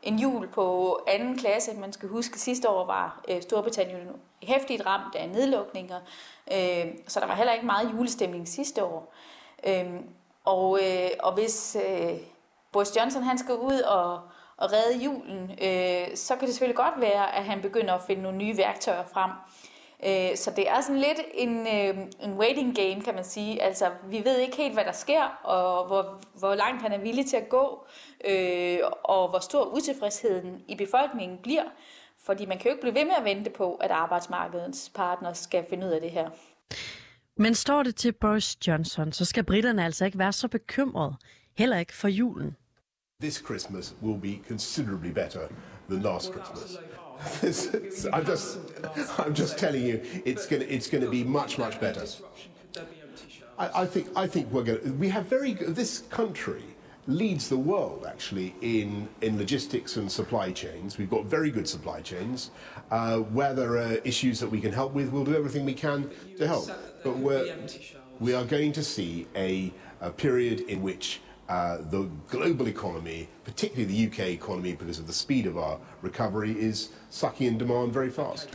en 0.02 0.18
jul 0.18 0.48
på 0.48 0.98
anden 1.06 1.38
klasse? 1.38 1.74
Man 1.74 1.92
skal 1.92 2.08
huske, 2.08 2.34
at 2.34 2.40
sidste 2.40 2.68
år 2.68 2.86
var 2.86 3.24
øh, 3.28 3.42
Storbritannien 3.42 4.08
hæftigt 4.42 4.86
ramt 4.86 5.14
af 5.14 5.28
nedlukninger, 5.28 6.00
øh, 6.52 6.86
så 7.08 7.20
der 7.20 7.26
var 7.26 7.34
heller 7.34 7.52
ikke 7.52 7.66
meget 7.66 7.92
julestemning 7.92 8.48
sidste 8.48 8.84
år. 8.84 9.14
Øh, 9.66 9.94
og, 10.44 10.78
øh, 10.82 11.10
og 11.22 11.34
hvis... 11.34 11.76
Øh, 11.88 12.18
Boris 12.72 12.96
Johnson 12.96 13.22
han 13.22 13.38
skal 13.38 13.54
ud 13.54 13.80
og, 13.80 14.20
og 14.56 14.72
redde 14.72 15.04
julen, 15.04 15.50
øh, 15.50 16.16
så 16.16 16.36
kan 16.36 16.46
det 16.46 16.54
selvfølgelig 16.54 16.76
godt 16.76 17.00
være, 17.00 17.36
at 17.36 17.44
han 17.44 17.62
begynder 17.62 17.94
at 17.94 18.02
finde 18.06 18.22
nogle 18.22 18.38
nye 18.38 18.56
værktøjer 18.56 19.04
frem. 19.12 19.30
Øh, 20.06 20.36
så 20.36 20.52
det 20.56 20.68
er 20.68 20.80
sådan 20.80 21.00
lidt 21.00 21.20
en, 21.34 21.66
øh, 21.66 22.06
en 22.20 22.32
waiting 22.32 22.76
game, 22.76 23.00
kan 23.00 23.14
man 23.14 23.24
sige. 23.24 23.62
Altså, 23.62 23.90
vi 24.10 24.24
ved 24.24 24.38
ikke 24.38 24.56
helt, 24.56 24.74
hvad 24.74 24.84
der 24.84 24.92
sker, 24.92 25.22
og 25.42 25.86
hvor, 25.86 26.20
hvor 26.38 26.54
langt 26.54 26.82
han 26.82 26.92
er 26.92 26.98
villig 26.98 27.26
til 27.26 27.36
at 27.36 27.48
gå, 27.48 27.86
øh, 28.28 28.78
og 29.04 29.28
hvor 29.28 29.38
stor 29.38 29.64
utilfredsheden 29.64 30.62
i 30.68 30.76
befolkningen 30.76 31.38
bliver. 31.42 31.64
Fordi 32.24 32.46
man 32.46 32.58
kan 32.58 32.66
jo 32.66 32.70
ikke 32.70 32.80
blive 32.80 32.94
ved 32.94 33.04
med 33.04 33.14
at 33.18 33.24
vente 33.24 33.50
på, 33.50 33.74
at 33.74 33.90
arbejdsmarkedets 33.90 34.90
partner 34.94 35.32
skal 35.32 35.64
finde 35.70 35.86
ud 35.86 35.92
af 35.92 36.00
det 36.00 36.10
her. 36.10 36.30
Men 37.36 37.54
står 37.54 37.82
det 37.82 37.96
til 37.96 38.12
Boris 38.12 38.56
Johnson, 38.66 39.12
så 39.12 39.24
skal 39.24 39.44
britterne 39.44 39.84
altså 39.84 40.04
ikke 40.04 40.18
være 40.18 40.32
så 40.32 40.48
bekymrede, 40.48 41.14
heller 41.58 41.78
ikke 41.78 41.96
for 41.96 42.08
julen. 42.08 42.56
This 43.22 43.38
Christmas 43.38 43.94
will 44.00 44.16
be 44.16 44.42
considerably 44.48 45.10
better 45.10 45.48
than 45.88 46.02
last 46.02 46.32
Christmas. 46.32 46.76
I'm 48.12 48.26
just, 48.26 48.58
I'm 49.16 49.32
just 49.32 49.56
telling 49.56 49.86
you, 49.86 50.02
it's 50.24 50.44
going 50.44 50.62
it's 50.68 50.88
going 50.90 51.04
to 51.04 51.08
be 51.08 51.22
much, 51.22 51.56
much 51.56 51.80
better. 51.80 52.04
I, 53.56 53.82
I 53.82 53.86
think, 53.86 54.08
I 54.16 54.26
think 54.26 54.50
we're 54.50 54.64
going. 54.64 54.80
to 54.82 54.90
We 54.94 55.08
have 55.10 55.26
very 55.26 55.52
good. 55.52 55.76
This 55.76 56.00
country 56.10 56.64
leads 57.06 57.48
the 57.48 57.56
world 57.56 58.06
actually 58.08 58.56
in 58.60 59.08
in 59.20 59.38
logistics 59.38 59.96
and 59.96 60.10
supply 60.10 60.50
chains. 60.50 60.98
We've 60.98 61.08
got 61.08 61.24
very 61.24 61.52
good 61.52 61.68
supply 61.68 62.00
chains. 62.00 62.50
Uh, 62.90 63.18
where 63.18 63.54
there 63.54 63.76
are 63.76 63.92
issues 64.02 64.40
that 64.40 64.50
we 64.50 64.60
can 64.60 64.72
help 64.72 64.94
with, 64.94 65.10
we'll 65.10 65.24
do 65.24 65.36
everything 65.36 65.64
we 65.64 65.74
can 65.74 66.10
to 66.38 66.48
help. 66.48 66.68
But 67.04 67.18
we're 67.18 67.54
we 68.18 68.34
are 68.34 68.44
going 68.44 68.72
to 68.72 68.82
see 68.82 69.28
a, 69.36 69.72
a 70.00 70.10
period 70.10 70.60
in 70.62 70.82
which 70.82 71.20
uh, 71.52 71.90
the 71.90 72.10
global 72.30 72.66
economy, 72.68 73.28
particularly 73.44 73.86
the 73.94 74.06
UK 74.06 74.20
economy, 74.40 74.72
because 74.72 75.00
of 75.02 75.06
the 75.06 75.14
speed 75.14 75.46
of 75.46 75.56
our 75.56 75.78
recovery, 76.02 76.52
is 76.70 76.90
sucking 77.10 77.46
in 77.46 77.58
demand 77.58 77.92
very 77.92 78.10
fast. 78.10 78.48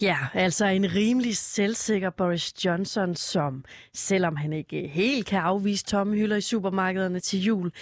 Ja, 0.00 0.18
altså 0.34 0.66
en 0.66 0.94
rimelig 0.94 1.36
selvsikker 1.36 2.10
Boris 2.10 2.64
Johnson, 2.64 3.16
som 3.16 3.64
selvom 3.94 4.36
han 4.36 4.52
ikke 4.52 4.88
helt 4.88 5.26
kan 5.26 5.40
afvise 5.40 5.84
tomme 5.84 6.16
hylder 6.16 6.36
i 6.36 6.40
supermarkederne 6.40 7.20
til 7.20 7.42
jul, 7.42 7.72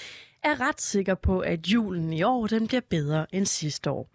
er 0.42 0.60
ret 0.60 0.80
sikker 0.80 1.14
på, 1.14 1.40
at 1.40 1.66
julen 1.66 2.12
i 2.12 2.22
år 2.22 2.46
den 2.46 2.66
bliver 2.66 2.80
bedre 2.90 3.26
end 3.32 3.46
sidste 3.46 3.90
år. 3.90 4.08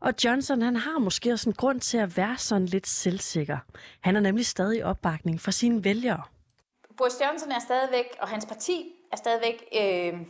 Og 0.00 0.14
Johnson 0.24 0.62
han 0.62 0.76
har 0.76 0.98
måske 0.98 1.32
også 1.32 1.50
en 1.50 1.54
grund 1.54 1.80
til 1.80 1.98
at 1.98 2.16
være 2.16 2.38
sådan 2.38 2.66
lidt 2.66 2.86
selvsikker. 2.86 3.58
Han 4.00 4.14
har 4.14 4.22
nemlig 4.22 4.46
stadig 4.46 4.84
opbakning 4.84 5.40
fra 5.40 5.52
sine 5.52 5.84
vælgere. 5.84 6.22
Boris 6.96 7.14
Johnson 7.24 7.52
er 7.52 7.60
stadigvæk, 7.60 8.06
og 8.20 8.28
hans 8.28 8.46
parti 8.46 8.97
er 9.12 9.16
stadigvæk 9.16 9.64
øh, 9.80 10.20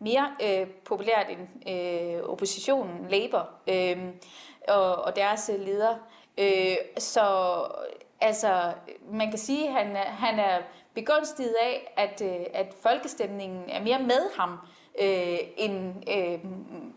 mere 0.00 0.30
øh, 0.44 0.66
populært 0.66 1.26
end 1.30 1.68
øh, 1.68 2.22
oppositionen, 2.22 3.08
Labour, 3.10 3.48
øh, 3.68 3.98
og, 4.68 5.04
og 5.04 5.16
deres 5.16 5.50
øh, 5.54 5.66
leder. 5.66 5.96
Øh, 6.38 6.76
så 6.98 7.26
altså, 8.20 8.72
man 9.12 9.30
kan 9.30 9.38
sige, 9.38 9.68
at 9.68 9.72
han, 9.72 9.96
han 9.96 10.38
er 10.38 10.58
begunstiget 10.94 11.54
af, 11.62 11.92
at, 11.96 12.22
øh, 12.24 12.46
at 12.54 12.74
folkestemningen 12.82 13.64
er 13.68 13.82
mere 13.82 13.98
med 13.98 14.36
ham, 14.36 14.58
øh, 15.02 15.38
end 15.56 15.94
øh, 16.16 16.50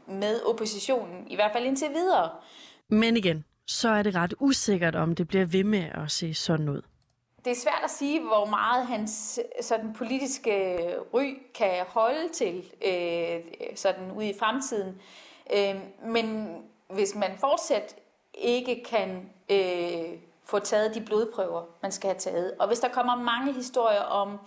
med 0.08 0.42
oppositionen, 0.46 1.28
i 1.28 1.36
hvert 1.36 1.52
fald 1.52 1.66
indtil 1.66 1.90
videre. 1.90 2.30
Men 2.90 3.18
igen, 3.18 3.46
så 3.68 3.90
er 3.90 4.04
det 4.04 4.16
ret 4.16 4.34
usikkert, 4.40 4.96
om 4.96 5.16
det 5.16 5.28
bliver 5.28 5.46
ved 5.46 5.64
med 5.64 5.84
at 5.94 6.12
se 6.12 6.34
sådan 6.34 6.70
ud. 6.70 6.82
Det 7.46 7.52
er 7.52 7.56
svært 7.56 7.82
at 7.84 7.90
sige, 7.90 8.22
hvor 8.22 8.46
meget 8.46 8.88
hans 8.88 9.40
øh, 9.58 9.64
sådan, 9.64 9.94
politiske 9.94 10.74
øh, 10.74 11.02
ry 11.14 11.38
kan 11.56 11.86
holde 11.88 12.30
til 12.30 12.72
øh, 12.86 13.40
sådan 13.76 14.12
ude 14.12 14.30
i 14.30 14.40
fremtiden. 14.40 15.02
Øh, 15.56 15.76
men 16.06 16.56
hvis 16.90 17.16
man 17.16 17.38
fortsat 17.40 17.96
ikke 18.34 18.84
kan 18.84 19.30
øh, 19.50 20.20
få 20.44 20.60
taget 20.60 20.96
de 20.96 21.02
blodprøver, 21.02 21.64
man 21.82 21.92
skal 21.92 22.08
have 22.08 22.20
taget, 22.20 22.54
og 22.60 22.68
hvis 22.68 22.80
der 22.80 22.90
kommer 22.90 23.16
mange 23.16 23.54
historier 23.54 24.02
om, 24.02 24.40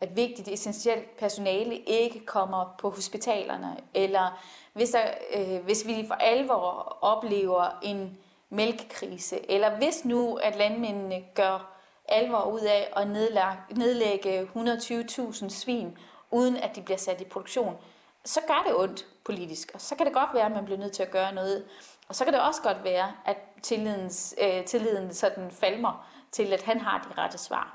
at 0.00 0.16
vigtigt, 0.16 0.48
essentielt 0.48 1.16
personale 1.16 1.76
ikke 1.76 2.26
kommer 2.26 2.74
på 2.78 2.90
hospitalerne, 2.90 3.76
eller 3.94 4.42
hvis, 4.72 4.90
der, 4.90 5.02
øh, 5.34 5.64
hvis 5.64 5.86
vi 5.86 6.04
for 6.06 6.14
alvor 6.14 6.98
oplever 7.00 7.78
en 7.82 8.18
mælkekrise, 8.50 9.50
eller 9.50 9.76
hvis 9.76 10.04
nu, 10.04 10.34
at 10.34 10.56
landmændene 10.56 11.24
gør 11.34 11.77
alvor 12.08 12.42
ud 12.42 12.60
af 12.60 12.92
at 12.96 13.08
nedlægge 13.76 14.42
120.000 14.42 15.48
svin, 15.48 15.98
uden 16.30 16.56
at 16.56 16.76
de 16.76 16.82
bliver 16.82 16.98
sat 16.98 17.20
i 17.20 17.24
produktion, 17.24 17.76
så 18.24 18.40
gør 18.46 18.62
det 18.66 18.76
ondt 18.76 19.06
politisk, 19.24 19.70
og 19.74 19.80
så 19.80 19.94
kan 19.94 20.06
det 20.06 20.14
godt 20.14 20.30
være, 20.34 20.46
at 20.46 20.52
man 20.52 20.64
bliver 20.64 20.78
nødt 20.78 20.92
til 20.92 21.02
at 21.02 21.10
gøre 21.10 21.34
noget. 21.34 21.64
Og 22.08 22.14
så 22.14 22.24
kan 22.24 22.32
det 22.32 22.42
også 22.42 22.62
godt 22.62 22.84
være, 22.84 23.12
at 23.26 23.36
tillidens, 23.62 24.34
øh, 24.42 24.64
tilliden 24.64 25.14
sådan 25.14 25.50
falmer 25.50 26.08
til, 26.32 26.52
at 26.52 26.62
han 26.62 26.80
har 26.80 26.98
de 27.08 27.20
rette 27.22 27.38
svar. 27.38 27.74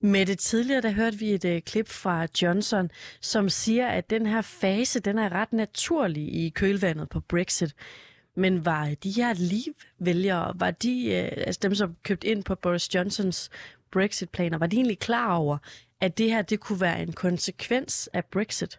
Med 0.00 0.26
det 0.26 0.38
tidligere, 0.38 0.80
der 0.80 0.90
hørte 0.90 1.18
vi 1.18 1.34
et 1.34 1.44
uh, 1.44 1.58
klip 1.66 1.88
fra 1.88 2.26
Johnson, 2.42 2.90
som 3.20 3.48
siger, 3.48 3.88
at 3.88 4.10
den 4.10 4.26
her 4.26 4.42
fase, 4.42 5.00
den 5.00 5.18
er 5.18 5.32
ret 5.32 5.52
naturlig 5.52 6.34
i 6.34 6.48
kølvandet 6.48 7.08
på 7.08 7.20
Brexit. 7.20 7.74
Men 8.36 8.64
var 8.64 8.90
de 9.02 9.10
her 9.10 9.34
Leave-vælgere, 9.34 10.52
var 10.56 10.70
de, 10.70 11.14
øh, 11.14 11.44
altså 11.46 11.58
dem, 11.62 11.74
som 11.74 11.96
købte 12.02 12.26
ind 12.26 12.44
på 12.44 12.54
Boris 12.54 12.94
Johnsons 12.94 13.50
Brexit-planer, 13.92 14.58
var 14.58 14.66
de 14.66 14.76
egentlig 14.76 14.98
klar 14.98 15.36
over, 15.36 15.58
at 16.00 16.18
det 16.18 16.30
her 16.30 16.42
det 16.42 16.60
kunne 16.60 16.80
være 16.80 17.02
en 17.02 17.12
konsekvens 17.12 18.08
af 18.12 18.24
Brexit? 18.24 18.78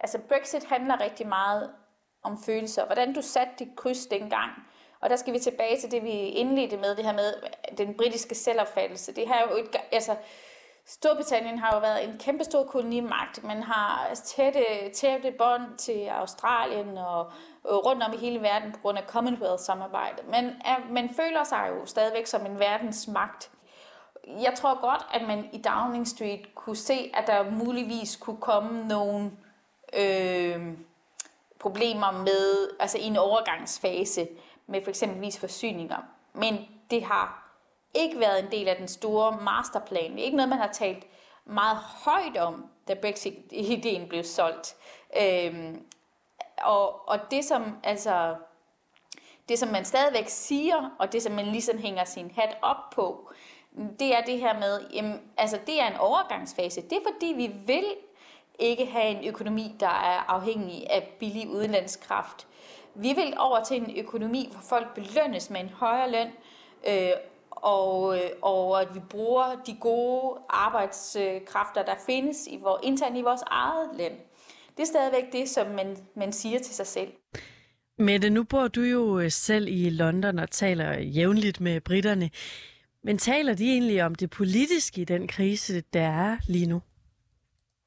Altså 0.00 0.18
Brexit 0.28 0.64
handler 0.64 1.00
rigtig 1.00 1.28
meget 1.28 1.70
om 2.22 2.38
følelser. 2.46 2.86
Hvordan 2.86 3.14
du 3.14 3.22
satte 3.22 3.52
dit 3.58 3.76
kryds 3.76 4.06
dengang, 4.06 4.52
og 5.00 5.10
der 5.10 5.16
skal 5.16 5.34
vi 5.34 5.38
tilbage 5.38 5.80
til 5.80 5.90
det, 5.90 6.02
vi 6.02 6.10
indledte 6.10 6.76
med, 6.76 6.96
det 6.96 7.04
her 7.04 7.12
med 7.12 7.32
den 7.78 7.94
britiske 7.94 8.34
selvopfattelse. 8.34 9.14
Det 9.14 9.28
her 9.28 9.34
er 9.34 9.50
jo 9.50 9.56
et, 9.56 9.76
altså, 9.92 10.16
Storbritannien 10.90 11.58
har 11.58 11.74
jo 11.74 11.80
været 11.80 12.04
en 12.04 12.18
kæmpestor 12.18 12.64
kolonimagt. 12.64 13.44
Man 13.44 13.62
har 13.62 14.14
tætte, 14.14 14.64
tætte 14.94 15.32
bånd 15.38 15.76
til 15.78 16.06
Australien 16.06 16.98
og, 16.98 17.32
rundt 17.64 18.02
om 18.02 18.12
i 18.12 18.16
hele 18.16 18.42
verden 18.42 18.72
på 18.72 18.78
grund 18.82 18.98
af 18.98 19.04
Commonwealth-samarbejdet. 19.04 20.28
Men 20.28 20.44
er, 20.44 20.76
man 20.90 21.14
føler 21.14 21.44
sig 21.44 21.70
jo 21.70 21.86
stadigvæk 21.86 22.26
som 22.26 22.46
en 22.46 22.58
verdensmagt. 22.58 23.50
Jeg 24.26 24.54
tror 24.56 24.80
godt, 24.80 25.06
at 25.14 25.26
man 25.26 25.48
i 25.52 25.62
Downing 25.62 26.08
Street 26.08 26.54
kunne 26.54 26.76
se, 26.76 27.10
at 27.14 27.26
der 27.26 27.50
muligvis 27.50 28.16
kunne 28.16 28.40
komme 28.40 28.88
nogle 28.88 29.30
øh, 29.98 30.72
problemer 31.58 32.12
med, 32.12 32.70
altså 32.80 32.98
i 32.98 33.04
en 33.04 33.16
overgangsfase 33.16 34.28
med 34.66 34.82
for 34.82 34.90
eksempelvis 34.90 35.38
forsyninger. 35.38 35.98
Men 36.32 36.68
det 36.90 37.04
har 37.04 37.47
ikke 37.98 38.20
været 38.20 38.44
en 38.44 38.50
del 38.50 38.68
af 38.68 38.76
den 38.76 38.88
store 38.88 39.38
masterplan. 39.42 40.12
Det 40.12 40.20
er 40.20 40.24
ikke 40.24 40.36
noget, 40.36 40.48
man 40.48 40.58
har 40.58 40.72
talt 40.72 41.06
meget 41.44 41.76
højt 41.76 42.36
om, 42.36 42.66
da 42.88 42.94
Brexit-ideen 42.94 44.08
blev 44.08 44.24
solgt. 44.24 44.76
Øhm, 45.20 45.82
og, 46.62 47.08
og 47.08 47.18
det 47.30 47.44
som 47.44 47.76
altså 47.82 48.36
det 49.48 49.58
som 49.58 49.68
man 49.68 49.84
stadigvæk 49.84 50.28
siger, 50.28 50.90
og 50.98 51.12
det 51.12 51.22
som 51.22 51.32
man 51.32 51.46
ligesom 51.46 51.78
hænger 51.78 52.04
sin 52.04 52.30
hat 52.36 52.56
op 52.62 52.90
på, 52.92 53.30
det 53.98 54.14
er 54.14 54.20
det 54.20 54.38
her 54.38 54.58
med, 54.58 54.80
jamen, 54.94 55.20
altså 55.36 55.58
det 55.66 55.80
er 55.80 55.86
en 55.86 55.96
overgangsfase. 55.96 56.82
Det 56.82 56.92
er 56.92 57.12
fordi, 57.12 57.26
vi 57.36 57.46
vil 57.66 57.84
ikke 58.58 58.86
have 58.86 59.06
en 59.06 59.28
økonomi, 59.28 59.74
der 59.80 59.86
er 59.86 60.30
afhængig 60.30 60.90
af 60.90 61.16
billig 61.20 61.48
udenlandskraft. 61.48 62.46
Vi 62.94 63.12
vil 63.12 63.34
over 63.38 63.64
til 63.64 63.76
en 63.76 63.98
økonomi, 63.98 64.48
hvor 64.52 64.60
folk 64.60 64.94
belønnes 64.94 65.50
med 65.50 65.60
en 65.60 65.68
højere 65.68 66.10
løn, 66.10 66.30
øh, 66.86 67.12
og, 67.62 68.16
øh, 68.16 68.30
og 68.42 68.80
at 68.80 68.94
vi 68.94 69.00
bruger 69.10 69.62
de 69.66 69.76
gode 69.80 70.40
arbejdskræfter, 70.48 71.84
der 71.86 71.94
findes 72.06 72.46
i 72.46 72.58
vores, 72.62 72.80
internt 72.82 73.16
i 73.16 73.22
vores 73.22 73.42
eget 73.46 73.90
land. 73.94 74.14
Det 74.76 74.82
er 74.82 74.86
stadigvæk 74.86 75.32
det, 75.32 75.48
som 75.48 75.66
man, 75.66 75.96
man 76.16 76.32
siger 76.32 76.58
til 76.58 76.74
sig 76.74 76.86
selv. 76.86 77.12
Mette, 77.98 78.30
nu 78.30 78.44
bor 78.44 78.68
du 78.68 78.80
jo 78.80 79.18
øh, 79.18 79.30
selv 79.30 79.68
i 79.68 79.90
London 79.90 80.38
og 80.38 80.50
taler 80.50 80.98
jævnligt 80.98 81.60
med 81.60 81.80
britterne. 81.80 82.30
Men 83.04 83.18
taler 83.18 83.54
de 83.54 83.72
egentlig 83.72 84.04
om 84.04 84.14
det 84.14 84.30
politiske 84.30 85.00
i 85.00 85.04
den 85.04 85.28
krise, 85.28 85.80
der 85.80 86.08
er 86.08 86.36
lige 86.46 86.66
nu? 86.66 86.82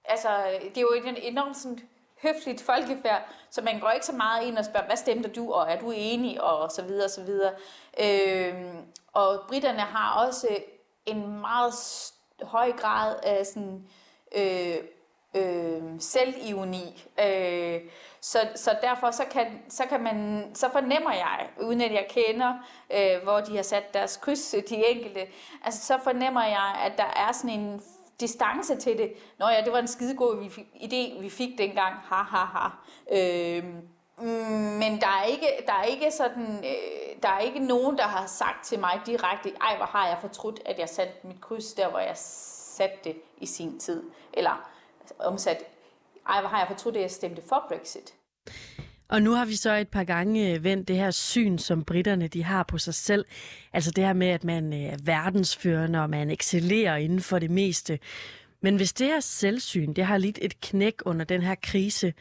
Altså, 0.05 0.29
det 0.61 0.77
er 0.77 0.81
jo 0.81 0.93
en 1.05 1.17
enormt 1.21 1.57
sådan 1.57 1.79
høfligt 2.23 2.61
folkefærd, 2.61 3.21
så 3.49 3.61
man 3.61 3.79
går 3.79 3.89
ikke 3.89 4.05
så 4.05 4.15
meget 4.15 4.47
ind 4.47 4.57
og 4.57 4.65
spørger, 4.65 4.85
hvad 4.85 4.97
stemte 4.97 5.29
du, 5.29 5.53
og 5.53 5.71
er 5.71 5.79
du 5.79 5.91
enig, 5.95 6.41
og 6.41 6.71
så 6.71 6.81
videre, 6.81 7.05
og 7.05 7.09
så 7.09 7.23
videre. 7.23 7.51
Øh, 7.99 8.73
og 9.13 9.39
britterne 9.47 9.79
har 9.79 10.25
også 10.25 10.47
en 11.05 11.39
meget 11.41 11.73
høj 12.41 12.71
grad 12.71 13.15
af 13.23 13.45
sådan, 13.45 13.87
øh, 14.35 14.77
øh, 15.35 15.81
selvironi. 15.99 17.03
Øh, 17.19 17.81
så, 18.21 18.39
så 18.55 18.77
derfor 18.81 19.11
så 19.11 19.23
kan, 19.31 19.61
så 19.69 19.83
kan 19.89 20.03
man, 20.03 20.45
så 20.53 20.69
fornemmer 20.71 21.13
jeg, 21.13 21.49
uden 21.61 21.81
at 21.81 21.93
jeg 21.93 22.07
kender, 22.09 22.53
øh, 22.93 23.23
hvor 23.23 23.39
de 23.39 23.55
har 23.55 23.63
sat 23.63 23.93
deres 23.93 24.17
kryds, 24.17 24.55
de 24.69 24.85
enkelte, 24.89 25.27
altså 25.63 25.85
så 25.85 25.99
fornemmer 26.03 26.43
jeg, 26.43 26.75
at 26.85 26.97
der 26.97 27.13
er 27.15 27.31
sådan 27.31 27.59
en 27.59 27.81
distance 28.21 28.75
til 28.75 28.97
det. 28.97 29.13
Nå 29.39 29.47
ja, 29.47 29.61
det 29.65 29.73
var 29.73 29.79
en 29.79 29.87
skidegod 29.87 30.43
idé, 30.75 31.21
vi 31.21 31.29
fik 31.29 31.57
dengang. 31.57 31.95
Ha, 31.95 32.15
ha, 32.15 32.45
ha. 32.45 32.67
Øh, 33.11 33.63
men 34.79 35.01
der 35.01 35.07
er 35.07 35.23
ikke, 35.23 35.47
der 35.67 35.73
er 35.73 35.83
ikke 35.83 36.11
sådan, 36.11 36.65
øh, 36.65 37.21
der 37.23 37.29
er 37.29 37.39
ikke 37.39 37.59
nogen, 37.59 37.97
der 37.97 38.03
har 38.03 38.25
sagt 38.25 38.65
til 38.65 38.79
mig 38.79 39.01
direkte, 39.05 39.53
ej, 39.61 39.77
hvor 39.77 39.85
har 39.85 40.07
jeg 40.07 40.17
fortrudt, 40.21 40.59
at 40.65 40.79
jeg 40.79 40.89
satte 40.89 41.13
mit 41.23 41.41
kryds 41.41 41.73
der, 41.73 41.89
hvor 41.89 41.99
jeg 41.99 42.17
satte 42.17 42.97
det 43.03 43.15
i 43.37 43.45
sin 43.45 43.79
tid. 43.79 44.03
Eller 44.33 44.69
omsat, 45.19 45.63
ej, 46.27 46.39
hvor 46.39 46.49
har 46.49 46.59
jeg 46.59 46.67
fortrudt, 46.67 46.95
at 46.95 47.01
jeg 47.01 47.11
stemte 47.11 47.41
for 47.49 47.65
Brexit. 47.67 48.13
Og 49.11 49.21
nu 49.21 49.31
har 49.31 49.45
vi 49.45 49.55
så 49.55 49.73
et 49.73 49.89
par 49.89 50.03
gange 50.03 50.53
øh, 50.53 50.63
vendt 50.63 50.87
det 50.87 50.95
her 50.95 51.11
syn, 51.11 51.57
som 51.57 51.83
britterne 51.83 52.27
de 52.27 52.43
har 52.43 52.63
på 52.63 52.77
sig 52.77 52.93
selv. 52.93 53.25
Altså 53.73 53.91
det 53.91 54.03
her 54.03 54.13
med, 54.13 54.27
at 54.27 54.43
man 54.43 54.73
øh, 54.73 54.79
er 54.79 54.97
verdensførende, 55.03 56.01
og 56.01 56.09
man 56.09 56.29
excellerer 56.29 56.95
inden 56.95 57.21
for 57.21 57.39
det 57.39 57.51
meste. 57.51 57.99
Men 58.61 58.75
hvis 58.75 58.93
det 58.93 59.07
her 59.07 59.19
selvsyn, 59.19 59.93
det 59.93 60.05
har 60.05 60.17
lidt 60.17 60.39
et 60.41 60.61
knæk 60.61 60.95
under 61.05 61.25
den 61.25 61.41
her 61.41 61.55
krise, 61.63 62.13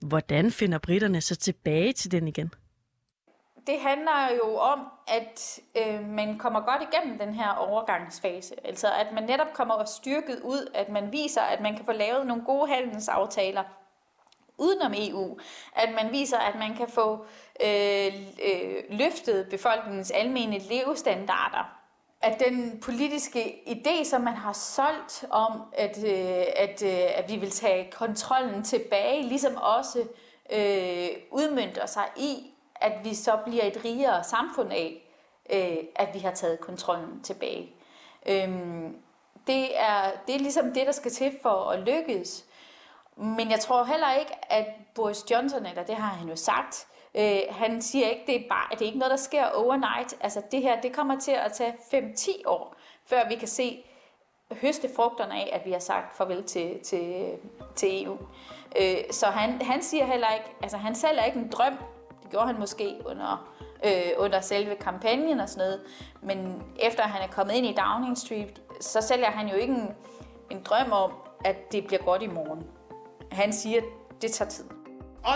hvordan 0.00 0.50
finder 0.50 0.78
britterne 0.78 1.20
så 1.20 1.36
tilbage 1.36 1.92
til 1.92 2.12
den 2.12 2.28
igen? 2.28 2.52
Det 3.66 3.80
handler 3.80 4.28
jo 4.44 4.56
om, 4.56 4.80
at 5.08 5.60
øh, 5.76 6.08
man 6.08 6.38
kommer 6.38 6.60
godt 6.60 6.82
igennem 6.92 7.18
den 7.18 7.34
her 7.34 7.50
overgangsfase. 7.50 8.54
Altså 8.66 8.86
at 8.86 9.06
man 9.14 9.24
netop 9.24 9.52
kommer 9.54 9.84
styrket 9.84 10.40
ud, 10.44 10.70
at 10.74 10.88
man 10.88 11.12
viser, 11.12 11.42
at 11.42 11.60
man 11.60 11.76
kan 11.76 11.84
få 11.84 11.92
lavet 11.92 12.26
nogle 12.26 12.44
gode 12.44 12.68
handelsaftaler, 12.68 13.62
udenom 14.58 14.92
EU, 14.96 15.38
at 15.72 15.88
man 15.94 16.12
viser, 16.12 16.38
at 16.38 16.54
man 16.58 16.76
kan 16.76 16.88
få 16.88 17.26
øh, 17.64 18.06
øh, 18.44 18.74
løftet 18.90 19.46
befolkningens 19.50 20.10
almene 20.10 20.58
levestandarder. 20.58 21.74
At 22.20 22.40
den 22.40 22.80
politiske 22.80 23.62
idé, 23.66 24.04
som 24.04 24.20
man 24.20 24.34
har 24.34 24.52
solgt 24.52 25.24
om, 25.30 25.62
at, 25.72 26.04
øh, 26.04 26.44
at, 26.56 26.82
øh, 26.82 27.18
at 27.18 27.24
vi 27.30 27.36
vil 27.36 27.50
tage 27.50 27.90
kontrollen 27.90 28.64
tilbage, 28.64 29.22
ligesom 29.22 29.56
også 29.56 29.98
øh, 30.52 31.08
udmyndter 31.30 31.86
sig 31.86 32.04
i, 32.16 32.50
at 32.76 32.92
vi 33.04 33.14
så 33.14 33.38
bliver 33.46 33.64
et 33.64 33.84
rigere 33.84 34.24
samfund 34.24 34.72
af, 34.72 35.08
øh, 35.52 35.76
at 35.96 36.08
vi 36.14 36.18
har 36.18 36.30
taget 36.30 36.60
kontrollen 36.60 37.22
tilbage. 37.22 37.72
Øh, 38.28 38.48
det, 39.46 39.78
er, 39.80 40.10
det 40.26 40.34
er 40.34 40.38
ligesom 40.38 40.72
det, 40.74 40.86
der 40.86 40.92
skal 40.92 41.10
til 41.10 41.38
for 41.42 41.70
at 41.70 41.78
lykkes. 41.78 42.44
Men 43.18 43.50
jeg 43.50 43.60
tror 43.60 43.84
heller 43.84 44.14
ikke, 44.14 44.32
at 44.52 44.66
Boris 44.94 45.30
Johnson, 45.30 45.66
eller 45.66 45.82
det 45.82 45.94
har 45.94 46.14
han 46.14 46.28
jo 46.28 46.36
sagt, 46.36 46.86
øh, 47.14 47.40
han 47.50 47.82
siger 47.82 48.08
ikke, 48.08 48.22
det 48.26 48.36
er, 48.36 48.48
bare, 48.48 48.72
at 48.72 48.78
det 48.78 48.84
er 48.84 48.86
ikke 48.86 48.98
noget, 48.98 49.10
der 49.10 49.16
sker 49.16 49.46
overnight. 49.46 50.14
Altså 50.20 50.42
det 50.50 50.62
her, 50.62 50.80
det 50.80 50.92
kommer 50.92 51.18
til 51.20 51.32
at 51.32 51.52
tage 51.52 51.72
5-10 51.72 52.30
år, 52.46 52.76
før 53.06 53.28
vi 53.28 53.34
kan 53.34 53.48
se 53.48 53.84
høste 54.52 54.88
frugterne 54.96 55.34
af, 55.34 55.50
at 55.52 55.66
vi 55.66 55.72
har 55.72 55.78
sagt 55.78 56.16
farvel 56.16 56.44
til, 56.44 56.78
til, 56.84 57.32
til 57.76 58.04
EU. 58.04 58.18
Øh, 58.80 58.96
så 59.10 59.26
han, 59.26 59.62
han 59.62 59.82
siger 59.82 60.04
heller 60.06 60.34
ikke, 60.34 60.46
altså 60.62 60.76
han 60.76 60.94
sælger 60.94 61.24
ikke 61.24 61.38
en 61.38 61.48
drøm, 61.48 61.76
det 62.22 62.30
gjorde 62.30 62.46
han 62.46 62.58
måske 62.58 62.96
under, 63.04 63.54
øh, 63.84 64.12
under 64.16 64.40
selve 64.40 64.74
kampagnen 64.76 65.40
og 65.40 65.48
sådan 65.48 65.68
noget, 65.68 65.80
men 66.22 66.62
efter 66.78 67.02
han 67.02 67.22
er 67.22 67.32
kommet 67.32 67.54
ind 67.54 67.66
i 67.66 67.74
Downing 67.74 68.18
Street, 68.18 68.62
så 68.80 69.00
sælger 69.00 69.30
han 69.30 69.48
jo 69.48 69.54
ikke 69.54 69.74
en, 69.74 69.94
en 70.50 70.62
drøm 70.62 70.92
om, 70.92 71.12
at 71.44 71.72
det 71.72 71.86
bliver 71.86 72.02
godt 72.02 72.22
i 72.22 72.26
morgen. 72.26 72.77
Han 73.32 73.52
siger, 73.52 73.80
det 74.22 74.32
tager 74.32 74.50
tid. 74.50 74.64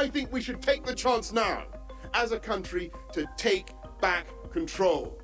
I 0.05 0.09
think 0.09 0.33
we 0.33 0.41
should 0.43 0.63
take 0.63 0.83
the 0.87 0.97
chance 0.97 1.35
now 1.35 1.63
as 2.15 2.33
a 2.33 2.39
country 2.39 2.91
to 3.15 3.21
take 3.39 3.65
back 4.01 4.27
control. 4.53 5.19